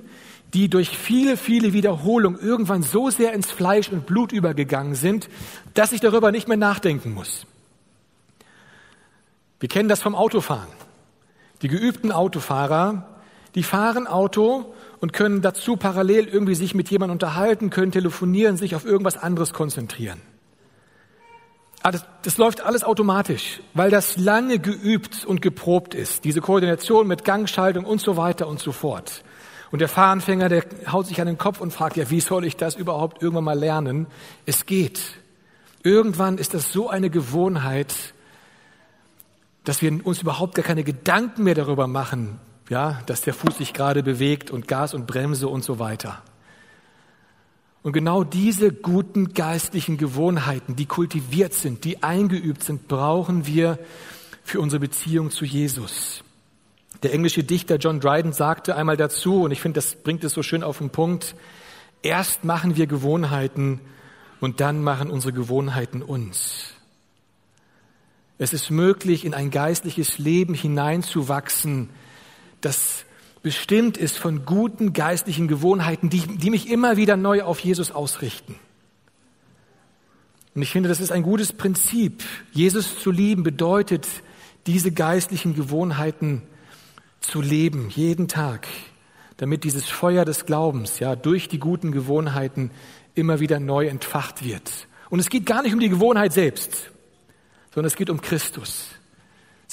die 0.56 0.70
durch 0.70 0.90
viele, 0.98 1.38
viele 1.38 1.72
Wiederholungen 1.72 2.40
irgendwann 2.40 2.82
so 2.82 3.12
sehr 3.12 3.32
ins 3.34 3.52
Fleisch 3.52 3.90
und 3.90 4.08
Blut 4.08 4.32
übergegangen 4.32 4.96
sind, 4.96 5.30
dass 5.76 5.92
ich 5.92 6.02
darüber 6.02 6.32
nicht 6.32 6.48
mehr 6.48 6.58
nachdenken 6.58 7.14
muss. 7.14 7.46
Wir 9.60 9.70
kennen 9.70 9.88
das 9.88 10.02
vom 10.02 10.16
Autofahren. 10.16 10.68
Die 11.62 11.68
geübten 11.68 12.12
Autofahrer, 12.12 13.08
die 13.54 13.62
fahren 13.62 14.08
Auto 14.08 14.74
und 15.00 15.14
können 15.14 15.44
dazu 15.44 15.78
parallel 15.78 16.26
irgendwie 16.28 16.56
sich 16.56 16.74
mit 16.74 16.90
jemandem 16.90 17.14
unterhalten, 17.14 17.70
können 17.70 17.92
telefonieren, 17.92 18.58
sich 18.58 18.74
auf 18.74 18.84
irgendwas 18.84 19.16
anderes 19.16 19.54
konzentrieren. 19.54 20.20
Aber 21.84 21.92
das, 21.92 22.06
das 22.22 22.38
läuft 22.38 22.62
alles 22.62 22.84
automatisch, 22.86 23.60
weil 23.74 23.92
das 23.92 24.16
lange 24.18 24.58
geübt 24.58 25.26
und 25.26 25.42
geprobt 25.42 25.94
ist. 25.94 26.24
Diese 26.24 26.40
Koordination 26.40 27.08
mit 27.08 27.26
Gangschaltung 27.26 27.84
und 27.84 28.00
so 28.00 28.16
weiter 28.16 28.48
und 28.48 28.60
so 28.60 28.72
fort. 28.72 29.24
Und 29.70 29.80
der 29.80 29.90
Fahranfänger, 29.90 30.48
der 30.48 30.64
haut 30.92 31.08
sich 31.08 31.20
an 31.20 31.28
den 31.28 31.38
Kopf 31.38 31.60
und 31.60 31.74
fragt, 31.74 31.98
ja, 31.98 32.10
wie 32.10 32.22
soll 32.22 32.46
ich 32.46 32.56
das 32.56 32.76
überhaupt 32.76 33.22
irgendwann 33.22 33.44
mal 33.44 33.60
lernen? 33.60 34.08
Es 34.46 34.66
geht. 34.66 35.02
Irgendwann 35.84 36.38
ist 36.38 36.54
das 36.54 36.72
so 36.72 36.90
eine 36.90 37.10
Gewohnheit, 37.10 37.94
dass 39.66 39.82
wir 39.82 40.06
uns 40.06 40.22
überhaupt 40.22 40.56
gar 40.56 40.64
keine 40.64 40.86
Gedanken 40.86 41.44
mehr 41.44 41.56
darüber 41.56 41.88
machen, 41.88 42.40
ja, 42.70 43.02
dass 43.08 43.22
der 43.22 43.34
Fuß 43.34 43.58
sich 43.58 43.74
gerade 43.74 44.04
bewegt 44.04 44.52
und 44.52 44.70
Gas 44.70 44.94
und 44.94 45.06
Bremse 45.06 45.50
und 45.50 45.66
so 45.66 45.80
weiter. 45.80 46.22
Und 47.84 47.92
genau 47.92 48.24
diese 48.24 48.72
guten 48.72 49.34
geistlichen 49.34 49.98
Gewohnheiten, 49.98 50.78
die 50.78 50.86
kultiviert 50.86 51.54
sind, 51.54 51.84
die 51.84 52.02
eingeübt 52.02 52.64
sind, 52.64 52.88
brauchen 52.88 53.46
wir 53.46 53.78
für 54.44 54.62
unsere 54.62 54.80
Beziehung 54.80 55.32
zu 55.32 55.44
Jesus. 55.44 56.24
Der 57.04 57.14
englische 57.14 57.44
Dichter 57.44 57.76
John 57.76 58.00
Dryden 58.00 58.32
sagte 58.32 58.78
einmal 58.78 58.96
dazu, 58.96 59.44
und 59.44 59.52
ich 59.52 59.60
finde, 59.60 59.80
das 59.80 59.96
bringt 59.96 60.24
es 60.24 60.34
so 60.34 60.42
schön 60.42 60.64
auf 60.64 60.78
den 60.78 60.90
Punkt, 60.90 61.36
erst 62.02 62.46
machen 62.46 62.78
wir 62.78 62.88
Gewohnheiten 62.88 63.82
und 64.40 64.62
dann 64.62 64.82
machen 64.82 65.12
unsere 65.12 65.34
Gewohnheiten 65.34 66.02
uns. 66.02 66.74
Es 68.38 68.54
ist 68.54 68.72
möglich, 68.72 69.26
in 69.26 69.34
ein 69.34 69.52
geistliches 69.52 70.18
Leben 70.18 70.54
hineinzuwachsen, 70.54 71.90
das 72.62 73.04
bestimmt 73.44 73.98
ist 73.98 74.18
von 74.18 74.46
guten 74.46 74.94
geistlichen 74.94 75.48
Gewohnheiten, 75.48 76.10
die, 76.10 76.22
die 76.22 76.50
mich 76.50 76.70
immer 76.70 76.98
wieder 76.98 77.18
neu 77.18 77.44
auf 77.44 77.60
Jesus 77.60 77.92
ausrichten. 77.92 78.56
Und 80.56 80.62
ich 80.62 80.72
finde, 80.72 80.90
das 80.90 81.02
ist 81.02 81.12
ein 81.12 81.24
gutes 81.24 81.52
Prinzip. 81.52 82.24
Jesus 82.52 83.00
zu 83.00 83.12
lieben 83.12 83.44
bedeutet, 83.44 84.08
diese 84.66 84.92
geistlichen 84.92 85.56
Gewohnheiten 85.56 86.42
zu 87.20 87.42
leben, 87.42 87.90
jeden 87.90 88.28
Tag, 88.28 88.68
damit 89.38 89.64
dieses 89.64 89.90
Feuer 89.90 90.26
des 90.26 90.46
Glaubens, 90.46 91.00
ja, 91.00 91.16
durch 91.16 91.50
die 91.50 91.60
guten 91.60 91.92
Gewohnheiten 91.92 92.72
immer 93.14 93.40
wieder 93.40 93.60
neu 93.60 93.88
entfacht 93.88 94.44
wird. 94.46 94.88
Und 95.10 95.20
es 95.20 95.30
geht 95.30 95.46
gar 95.46 95.64
nicht 95.64 95.74
um 95.74 95.80
die 95.80 95.90
Gewohnheit 95.90 96.34
selbst, 96.34 96.92
sondern 97.74 97.88
es 97.88 97.96
geht 97.96 98.10
um 98.10 98.22
Christus. 98.22 98.88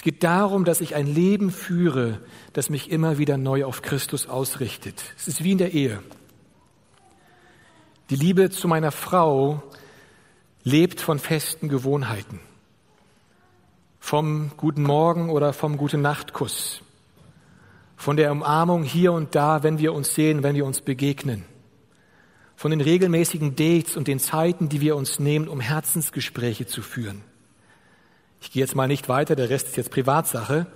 Es 0.00 0.04
geht 0.04 0.24
darum, 0.24 0.64
dass 0.64 0.80
ich 0.80 0.94
ein 0.94 1.06
Leben 1.06 1.50
führe, 1.50 2.22
das 2.54 2.70
mich 2.70 2.90
immer 2.90 3.18
wieder 3.18 3.36
neu 3.36 3.66
auf 3.66 3.82
Christus 3.82 4.26
ausrichtet. 4.26 5.04
Es 5.18 5.28
ist 5.28 5.44
wie 5.44 5.52
in 5.52 5.58
der 5.58 5.74
Ehe. 5.74 6.02
Die 8.08 8.16
Liebe 8.16 8.48
zu 8.48 8.66
meiner 8.66 8.92
Frau 8.92 9.62
lebt 10.62 11.02
von 11.02 11.18
festen 11.18 11.68
Gewohnheiten. 11.68 12.40
Vom 13.98 14.52
guten 14.56 14.84
Morgen 14.84 15.28
oder 15.28 15.52
vom 15.52 15.76
guten 15.76 16.00
Nachtkuss. 16.00 16.80
Von 17.94 18.16
der 18.16 18.32
Umarmung 18.32 18.84
hier 18.84 19.12
und 19.12 19.34
da, 19.34 19.62
wenn 19.62 19.78
wir 19.78 19.92
uns 19.92 20.14
sehen, 20.14 20.42
wenn 20.42 20.56
wir 20.56 20.64
uns 20.64 20.80
begegnen. 20.80 21.44
Von 22.56 22.70
den 22.70 22.80
regelmäßigen 22.80 23.54
Dates 23.54 23.98
und 23.98 24.08
den 24.08 24.18
Zeiten, 24.18 24.70
die 24.70 24.80
wir 24.80 24.96
uns 24.96 25.18
nehmen, 25.18 25.46
um 25.46 25.60
Herzensgespräche 25.60 26.66
zu 26.66 26.80
führen. 26.80 27.22
Ich 28.40 28.52
gehe 28.52 28.60
jetzt 28.60 28.74
mal 28.74 28.88
nicht 28.88 29.08
weiter, 29.08 29.36
der 29.36 29.50
Rest 29.50 29.68
ist 29.68 29.76
jetzt 29.76 29.90
Privatsache. 29.90 30.66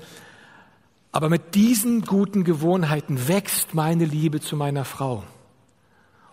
Aber 1.12 1.28
mit 1.28 1.54
diesen 1.54 2.02
guten 2.02 2.44
Gewohnheiten 2.44 3.28
wächst 3.28 3.74
meine 3.74 4.04
Liebe 4.04 4.40
zu 4.40 4.56
meiner 4.56 4.84
Frau. 4.84 5.24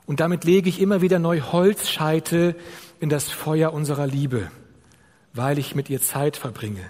Und 0.06 0.20
damit 0.20 0.44
lege 0.44 0.70
ich 0.70 0.82
immer 0.82 1.02
wieder 1.02 1.20
neu 1.20 1.40
Holzscheite 1.40 2.56
in 3.00 3.10
das 3.10 3.30
Feuer 3.30 3.74
unserer 3.74 4.08
Liebe, 4.08 4.52
weil 5.34 5.60
ich 5.60 5.76
mit 5.76 5.90
ihr 5.90 6.02
Zeit 6.02 6.36
verbringe. 6.36 6.90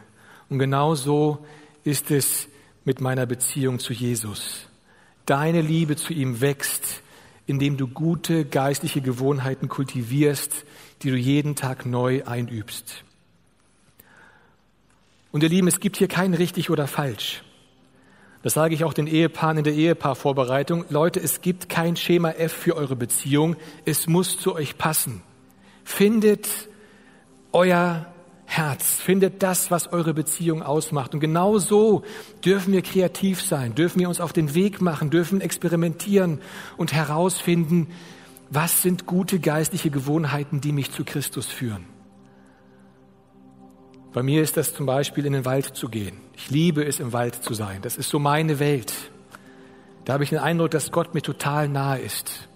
Und 0.49 0.59
genau 0.59 0.95
so 0.95 1.45
ist 1.83 2.11
es 2.11 2.47
mit 2.83 3.01
meiner 3.01 3.25
Beziehung 3.25 3.79
zu 3.79 3.93
Jesus. 3.93 4.67
Deine 5.25 5.61
Liebe 5.61 5.95
zu 5.95 6.13
ihm 6.13 6.41
wächst, 6.41 7.01
indem 7.45 7.77
du 7.77 7.87
gute 7.87 8.45
geistliche 8.45 9.01
Gewohnheiten 9.01 9.67
kultivierst, 9.67 10.65
die 11.03 11.11
du 11.11 11.17
jeden 11.17 11.55
Tag 11.55 11.85
neu 11.85 12.23
einübst. 12.25 13.03
Und 15.31 15.43
ihr 15.43 15.49
Lieben, 15.49 15.67
es 15.67 15.79
gibt 15.79 15.97
hier 15.97 16.07
kein 16.07 16.33
richtig 16.33 16.69
oder 16.69 16.87
falsch. 16.87 17.43
Das 18.43 18.53
sage 18.53 18.73
ich 18.73 18.83
auch 18.83 18.93
den 18.93 19.07
Ehepaaren 19.07 19.59
in 19.59 19.63
der 19.63 19.73
Ehepaarvorbereitung. 19.73 20.85
Leute, 20.89 21.19
es 21.19 21.41
gibt 21.41 21.69
kein 21.69 21.95
Schema 21.95 22.31
F 22.31 22.51
für 22.51 22.75
eure 22.75 22.95
Beziehung. 22.95 23.55
Es 23.85 24.07
muss 24.07 24.39
zu 24.39 24.55
euch 24.55 24.77
passen. 24.77 25.21
Findet 25.83 26.47
euer 27.51 28.07
Herz, 28.45 28.99
findet 28.99 29.43
das, 29.43 29.71
was 29.71 29.93
eure 29.93 30.13
Beziehung 30.13 30.61
ausmacht. 30.61 31.13
Und 31.13 31.21
genau 31.21 31.57
so 31.59 32.03
dürfen 32.43 32.73
wir 32.73 32.81
kreativ 32.81 33.41
sein, 33.41 33.75
dürfen 33.75 33.99
wir 33.99 34.09
uns 34.09 34.19
auf 34.19 34.33
den 34.33 34.53
Weg 34.55 34.81
machen, 34.81 35.09
dürfen 35.09 35.39
experimentieren 35.39 36.41
und 36.75 36.91
herausfinden, 36.91 37.87
was 38.49 38.81
sind 38.81 39.05
gute 39.05 39.39
geistliche 39.39 39.89
Gewohnheiten, 39.89 40.59
die 40.59 40.73
mich 40.73 40.91
zu 40.91 41.05
Christus 41.05 41.45
führen. 41.45 41.85
Bei 44.13 44.23
mir 44.23 44.41
ist 44.41 44.57
das 44.57 44.73
zum 44.73 44.85
Beispiel 44.85 45.25
in 45.25 45.33
den 45.33 45.45
Wald 45.45 45.65
zu 45.75 45.87
gehen. 45.87 46.17
Ich 46.35 46.49
liebe 46.49 46.83
es, 46.83 46.99
im 46.99 47.13
Wald 47.13 47.35
zu 47.35 47.53
sein. 47.53 47.81
Das 47.81 47.97
ist 47.97 48.09
so 48.09 48.19
meine 48.19 48.59
Welt. 48.59 48.93
Da 50.05 50.13
habe 50.13 50.23
ich 50.23 50.29
den 50.31 50.39
Eindruck, 50.39 50.71
dass 50.71 50.91
Gott 50.91 51.13
mir 51.13 51.21
total 51.21 51.69
nahe 51.69 51.99
ist. 51.99 52.49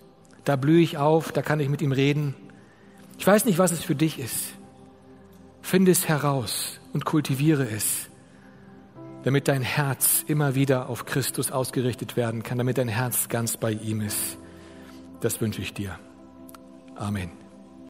Da 0.43 0.55
blühe 0.55 0.81
ich 0.81 0.97
auf, 0.97 1.31
da 1.31 1.41
kann 1.41 1.59
ich 1.59 1.69
mit 1.69 1.81
ihm 1.81 1.91
reden. 1.91 2.35
Ich 3.17 3.25
weiß 3.25 3.45
nicht, 3.45 3.57
was 3.57 3.71
es 3.71 3.83
für 3.83 3.95
dich 3.95 4.19
ist. 4.19 4.53
Finde 5.61 5.91
es 5.91 6.07
heraus 6.07 6.79
und 6.93 7.05
kultiviere 7.05 7.67
es, 7.67 8.09
damit 9.23 9.47
dein 9.47 9.63
Herz 9.63 10.23
immer 10.27 10.53
wieder 10.53 10.89
auf 10.89 11.05
Christus 11.05 11.51
ausgerichtet 11.51 12.17
werden 12.17 12.43
kann, 12.43 12.57
damit 12.57 12.77
dein 12.77 12.87
Herz 12.87 13.29
ganz 13.29 13.57
bei 13.57 13.71
ihm 13.71 14.01
ist. 14.01 14.37
Das 15.21 15.41
wünsche 15.41 15.61
ich 15.61 15.73
dir. 15.73 15.97
Amen. 16.95 17.44